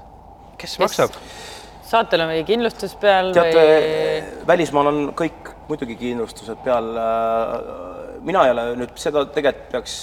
[0.57, 1.19] kes maksab?
[1.93, 6.93] saatel on mingi kindlustus peal teate või?, välismaal on kõik muidugi kindlustused peal.
[8.23, 9.97] mina ei ole nüüd seda tegelikult peaks,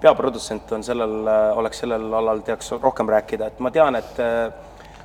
[0.00, 1.20] peaprodutsent on sellel,
[1.58, 4.20] oleks sellel alal teaks rohkem rääkida, et ma tean, et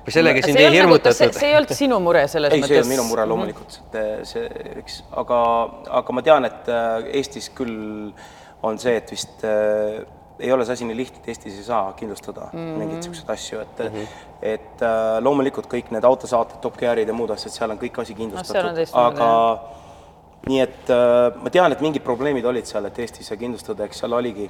[0.04, 1.40] või sellega sind ei ei olnud nagu, see, hirmutatud?
[1.40, 2.76] see ei olnud sinu mure selles ei, mõttes?
[2.76, 4.50] see on minu mure loomulikult, et see,
[4.82, 5.38] eks, aga,
[6.02, 8.12] aga ma tean, et äh, Eestis küll
[8.68, 10.04] on see, et vist äh,
[10.44, 12.80] ei ole see asi nii lihtne, et Eestis ei saa kindlustada mm -hmm.
[12.80, 14.08] mingeid niisuguseid asju, et mm, -hmm.
[14.54, 18.14] et äh, loomulikult kõik need autosaated, Top Gearid ja muud asjad, seal on kõik asi
[18.14, 19.60] on kindlustatud, teistmoodi, aga
[20.48, 24.04] nii et äh, ma tean, et mingid probleemid olid seal, et Eestis ei kindlustada, eks
[24.04, 24.50] seal oligi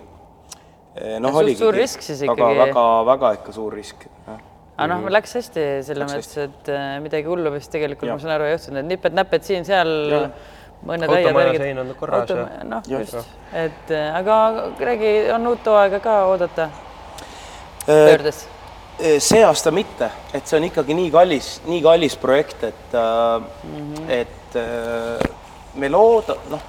[1.19, 2.59] noh, suht oligi suur risk siis väga, ikkagi.
[2.59, 4.41] väga, väga ikka suur risk, jah
[4.73, 8.17] aga noh, läks hästi selles mõttes, et äh, midagi hullu vist tegelikult Jah.
[8.17, 9.93] ma saan aru ei juhtunud, et nipet-näpet siin-seal,
[10.85, 13.15] mõned aiad sein on korras ja- noh, just,
[13.53, 14.39] et äh, aga
[14.79, 16.69] räägi, on uut hooaega ka oodata
[17.87, 18.47] Äh, pöördes?
[19.19, 23.93] see aasta mitte, et see on ikkagi nii kallis, nii kallis projekt, et äh, mm,
[23.95, 24.09] -hmm.
[24.09, 25.29] et äh,
[25.75, 26.61] me looda-, noh,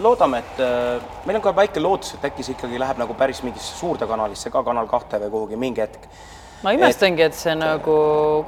[0.00, 3.42] loodame, et äh, meil on ka väike lootus, et äkki see ikkagi läheb nagu päris
[3.42, 6.08] mingisse suurde kanalisse ka, Kanal kahte või kuhugi mingi hetk.
[6.64, 7.96] Ma imestangi, et see nagu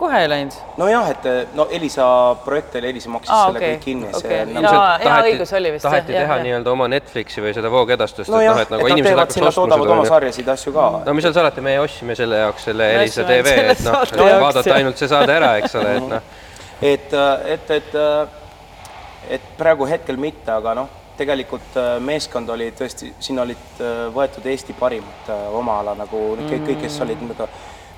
[0.01, 0.57] kohe ei läinud.
[0.81, 2.07] nojah, et no Elisa
[2.45, 4.73] projekt oli, Elisa maksis Aa, selle okei, kõik kinni, Jaa, nagu
[5.05, 8.57] hea õigus oli vist, taheti jah, teha nii-öelda oma Netflixi või seda voogedastust, et nojah,
[8.57, 10.15] noh, et et nagu nad inimesed hakkaks sinna, ostma toodavad oma seda.
[10.15, 10.89] sarjasid ja asju ka.
[11.07, 14.03] no mis seal salata, meie ostsime selle jaoks selle Elisa tv, et noh
[14.47, 16.37] vaadata ainult see saade ära, eks ole, et noh,
[16.93, 17.19] et,
[17.57, 17.99] et, et,
[19.39, 24.47] et praegu hetkel mitte, aga noh, tegelikult äh, meeskond oli tõesti, siin olid äh, võetud
[24.51, 27.49] Eesti parimad äh, oma ala nagu kõik, kõik, kes olid nagu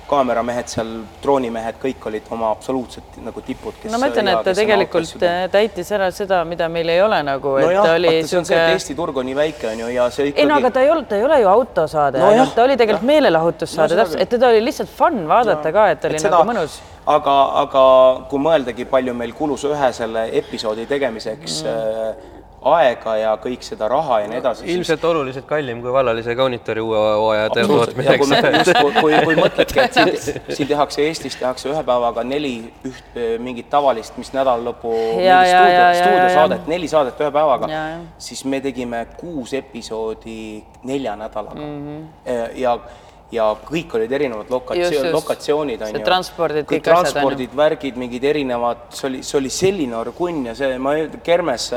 [0.09, 0.89] kaameramehed seal,
[1.23, 5.91] droonimehed, kõik olid oma absoluutselt nagu tipud, no ma ütlen, et ta tegelikult äh, täitis
[5.95, 8.55] ära seda, mida meil ei ole nagu, et nojah, ta oli vaata, see on see,
[8.57, 10.77] et sihuke Eesti turg on nii väike, on ju, ja see ei no aga ikkagi
[10.79, 13.11] ta ei olnud, ta ei ole ju autosaade No no, jah, ta oli tegelikult jah.
[13.13, 16.27] meelelahutussaade No no, seda täpselt, et teda oli lihtsalt fun vaadata ka, et oli Et
[16.29, 16.79] nagu mõnus.
[17.17, 17.85] aga, aga
[18.31, 22.35] kui mõeldagi, palju meil kulus ühe selle episoodi tegemiseks mm.
[22.61, 26.83] Aega ja kõik seda raha ja nii edasi, siis ilmselt oluliselt kallim kui vallalise kaunitori
[26.83, 31.69] uue hooaja ja kui, tootmiseks kui, kui, kui mõtledki, et siin, siin tehakse Eestis tehakse
[31.71, 32.53] ühe päevaga neli
[32.87, 37.69] üht mingit tavalist, mis nädalalõpu stuudiosaadet, neli saadet ühe päevaga
[38.19, 41.61] siis me tegime kuus episoodi nelja nädalaga.
[41.61, 41.85] Mm.
[41.87, 42.57] -hmm.
[42.59, 42.77] ja
[43.31, 46.01] ja kõik olid erinevad lokatsioon, lokatsioonid on ju.
[46.05, 50.95] transpordid, kõik transpordid, värgid, mingid erinevad, see oli, see oli selline orgunn ja see, ma
[50.97, 51.69] ei- Kermes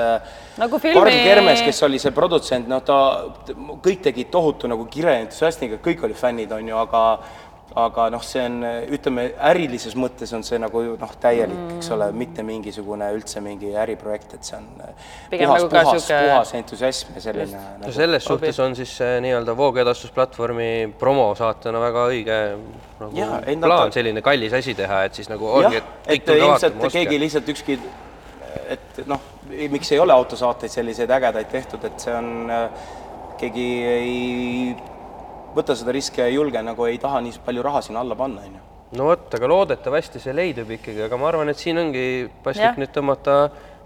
[0.57, 2.97] Nagu Karl filmi- Kermes, kes oli see produtsent, noh, ta,
[3.81, 7.21] kõik tegid tohutu nagu kirjaentusiastiga, kõik olid fännid, on ju, aga
[7.79, 8.59] aga noh, see on,
[8.93, 13.70] ütleme, ärilises mõttes on see nagu noh, täielik mm., eks ole, mitte mingisugune üldse mingi
[13.81, 14.66] äriprojekt, et see on
[15.31, 18.77] Pigem puhas, nagu ka puhas, sihuke- puhas entusiasm ja selline no nagu, selles suhtes on
[18.77, 20.70] siis see nii-öelda voogedastusplatvormi
[21.01, 22.39] promosaatena väga õige
[23.01, 25.93] nagu Jaa, ei, no plaan ta- selline kallis asi teha, et siis nagu ongi, et,
[26.07, 27.79] kõik et tulge ilmselt vaatama, keegi lihtsalt ükski,
[28.77, 29.29] et noh,
[29.73, 32.51] miks ei ole autosaateid selliseid ägedaid tehtud, et see on,
[33.41, 34.77] keegi ei
[35.57, 38.45] võta seda riski ja ei julge, nagu ei taha nii palju raha sinna alla panna,
[38.47, 38.63] on ju.
[38.99, 42.07] no vot, aga loodetavasti see leidub ikkagi, aga ma arvan, et siin ongi
[42.45, 43.37] paslik nüüd tõmmata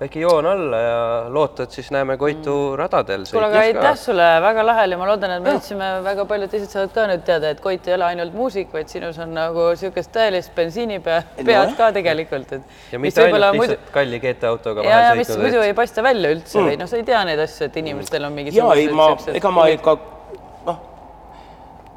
[0.01, 0.97] väike joon alla ja
[1.33, 3.31] loota, et siis näeme Koitu radadel Mm.
[3.31, 6.71] kuule, aga aitäh sulle, väga lahe oli, ma loodan, et me jõudsime, väga paljud teised
[6.71, 10.13] saavad ka nüüd teada, et Koit ei ole ainult muusik, vaid sinus on nagu niisugust
[10.13, 11.77] tõelist bensiinipea, pead Nojah.
[11.79, 15.31] ka tegelikult, et ja mis mitte ainult võib-olla lihtsalt kalli GT-autoga ja, ja vahel mis
[15.31, 17.81] sõitnud, muidu et ei paista välja üldse või noh, sa ei tea neid asju, et
[17.85, 19.09] inimestel on jaa, mingisugused ei ma,
[19.41, 20.16] ega ma ikka noh,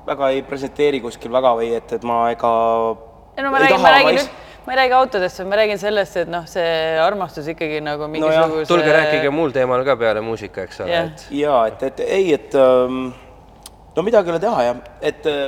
[0.10, 2.51] väga ei presenteeri kuskil väga või et, et ma ega
[3.38, 4.34] ei no ma räägin, ma räägin nüüd,
[4.66, 6.68] ma ei räägi autodest, ma räägin sellest, et noh, see
[7.03, 11.10] armastus ikkagi nagu mingisuguse tulge rääkige muul teemal ka peale muusika, eks ole Jah.
[11.10, 13.10] et jaa, et, et ei, et ähm,
[13.95, 15.47] no midagi ei ole teha jah, et äh,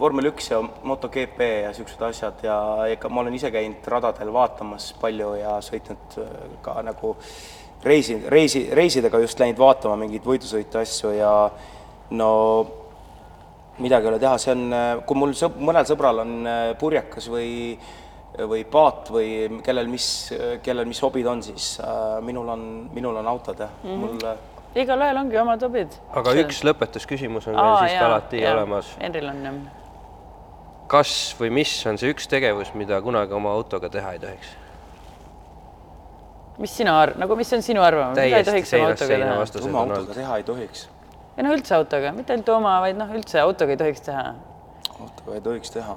[0.00, 2.58] vormel üks ja MotoGP ja siuksed asjad ja
[2.90, 6.34] ega ma olen ise käinud radadel vaatamas palju ja sõitnud äh,
[6.64, 7.14] ka nagu
[7.84, 11.32] reisi, reisi, reisidega just läinud vaatama mingeid võidusõite asju ja
[12.10, 12.30] no
[13.80, 14.76] midagi ei ole teha, see on,
[15.08, 17.50] kui mul sõb-, mõnel sõbral on äh, purjekas või
[18.38, 20.06] või paat või kellel mis,
[20.62, 22.62] kellel mis hobid on, siis äh, minul on,
[22.94, 23.98] minul on autod jah mm, -hmm.
[24.04, 24.38] mul äh,
[24.84, 25.96] igalühel ongi omad hobid.
[26.14, 28.94] aga üks lõpetusküsimus on veel siiski alati olemas.
[29.00, 29.58] Henril on jah.
[30.86, 34.54] kas või mis on see üks tegevus, mida kunagi oma autoga teha ei tohiks?
[36.60, 39.74] mis sina arvad, nagu mis on sinu arvamus, mida ei tohiks oma autoga teha?
[39.82, 40.88] autoga teha ei tohiks.
[41.36, 44.24] Ja no üldse autoga, mitte ainult oma, vaid noh, üldse autoga ei tohiks teha.
[44.98, 45.96] autoga ei tohiks teha.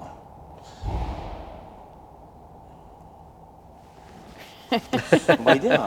[5.44, 5.84] ma ei tea,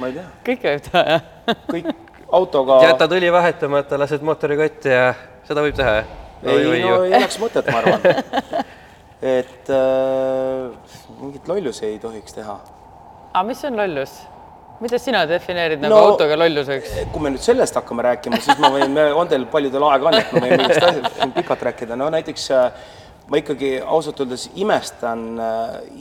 [0.00, 1.22] ma ei tea, kõike võib teha, jah?
[1.68, 1.90] kõik
[2.32, 2.80] autoga.
[2.86, 5.12] jätad õli vahetamata, lased mootori kotti ja
[5.48, 6.18] seda võib teha, jah?
[6.46, 8.00] ei, no ei oleks mõtet, ma arvan.
[9.38, 12.60] et äh, mingit lollusi ei tohiks teha.
[13.32, 14.20] aga mis on lollus?
[14.80, 16.94] Mida sina defineerid nagu No- autoga lolluseks?
[17.12, 20.32] kui me nüüd sellest hakkame rääkima, siis ma võin, on teil paljudel aega on, et
[20.32, 22.72] ma võin mingist asjast siin pikalt rääkida, no näiteks äh,
[23.30, 25.26] ma ikkagi ausalt öeldes imestan,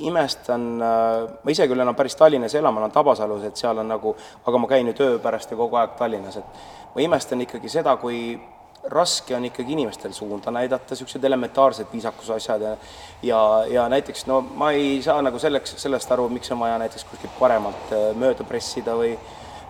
[0.10, 3.78] imestan, äh, ma ise küll enam päris Tallinnas ei ela, ma olen Tabasalus, et seal
[3.84, 4.16] on nagu,
[4.48, 7.98] aga ma käin ju töö pärast ju kogu aeg Tallinnas, et ma imestan ikkagi seda,
[8.02, 8.40] kui
[8.88, 12.78] raske on ikkagi inimestel suunda näidata, niisugused elementaarsed viisakuse asjad ja
[13.24, 17.04] ja, ja näiteks no ma ei saa nagu selleks, sellest aru, miks on vaja näiteks
[17.10, 19.18] kuskilt paremalt äh, mööda pressida või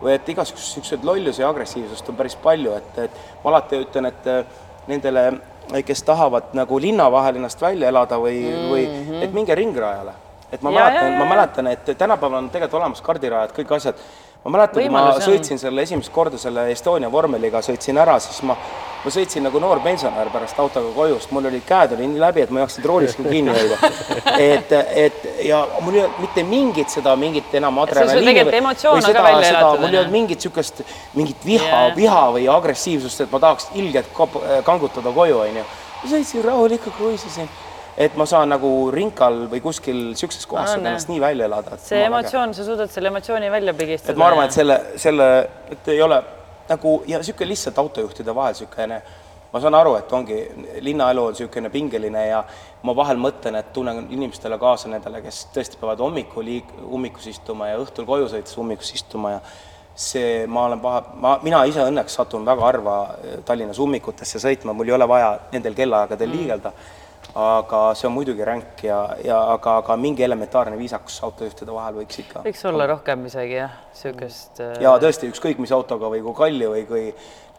[0.02, 4.08] või et igasugust niisuguseid lollusi ja agressiivsust on päris palju, et, et ma alati ütlen,
[4.08, 5.26] et äh, nendele,
[5.86, 8.72] kes tahavad nagu linna vahel ennast välja elada või mm, -hmm.
[8.72, 10.14] või et minge ringrajale.
[10.52, 13.96] et ma Ja, mäletan, ma mäletan, et tänapäeval on tegelikult olemas kardirajad, kõik asjad.
[14.46, 15.34] Ma mäletan, kui ma Võimalusi on.
[15.34, 18.56] sõitsin selle esimest korda selle Estonia vormeliga, sõitsin ära, siis ma,
[19.04, 22.42] ma sõitsin nagu noor pensionär pärast autoga koju, sest mul olid käed olid nii läbi,
[22.46, 23.92] et ma ei jaksanud roolist ka kinni hoida.
[24.50, 24.72] et,
[25.04, 28.26] et ja mul ei olnud mitte mingit seda, mingit enam adrenaliini.
[28.48, 28.56] või-
[28.96, 30.82] või seda- seda- mul ei olnud mingit niisugust,
[31.20, 31.96] mingit viha Jaa.
[31.96, 34.08] viha või agressiivsust, et ma tahaks ilgelt
[34.64, 35.66] kangutada koju, onju.
[36.08, 37.50] sõitsin rahulikult, kruiisisin,
[38.00, 40.80] et ma saan nagu rinkal või kuskil niisuguses kohas jah.
[40.80, 41.78] ennast nii välja elada.
[41.84, 44.14] see emotsioon, sa suudad selle emotsiooni välja pigistada.
[44.14, 45.32] et ma arvan, et selle, selle,
[45.72, 46.22] et ei ole
[46.70, 49.02] nagu ja niisugune lihtsalt autojuhtide vahel niisugune,
[49.52, 50.38] ma saan aru, et ongi,
[50.86, 52.44] linnaelu on niisugune pingeline ja
[52.88, 57.72] ma vahel mõtlen, et tunnen inimestele kaasa nendele, kes tõesti peavad hommikul liik-, ummikus istuma
[57.72, 59.42] ja õhtul koju sõites ummikus istuma ja
[60.00, 64.72] see, ma olen paha, ma, mina ise õnneks satun väga harva eh, Tallinnas ummikutesse sõitma,
[64.78, 66.72] mul ei ole vaja nendel kellaaegadel liigelda.
[67.36, 72.22] Aga see on muidugi ränk ja, ja aga, aga mingi elementaarne viisakus autojuhtide vahel võiks
[72.24, 72.44] ikka.
[72.46, 74.62] võiks olla rohkem isegi jah, niisugust.
[74.66, 77.06] äh, ja tõesti, ükskõik mis autoga või kui kalli või kui,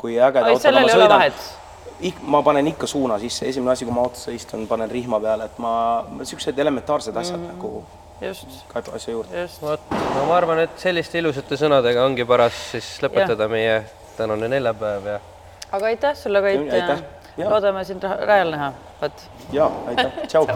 [0.00, 4.32] kui ägeda autoga ma sõidan ma panen ikka suuna sisse, esimene asi, kui ma autosse
[4.34, 5.72] istun, panen rihma peale, et ma,
[6.16, 7.56] niisugused elementaarsed asjad mm -hmm.
[7.56, 7.84] nagu
[8.20, 9.42] just, käib asja juurde.
[9.42, 9.62] just.
[9.62, 13.84] vot, no ma arvan, et selliste ilusate sõnadega ongi paras siis lõpetada meie
[14.16, 15.20] tänane neljapäev ja
[15.72, 17.02] aga aitäh sulle, Kait ja Aitäh.
[17.48, 19.12] Loodame sind ra- rajal näha, vot.
[19.52, 20.46] jaa, aitäh, tšau.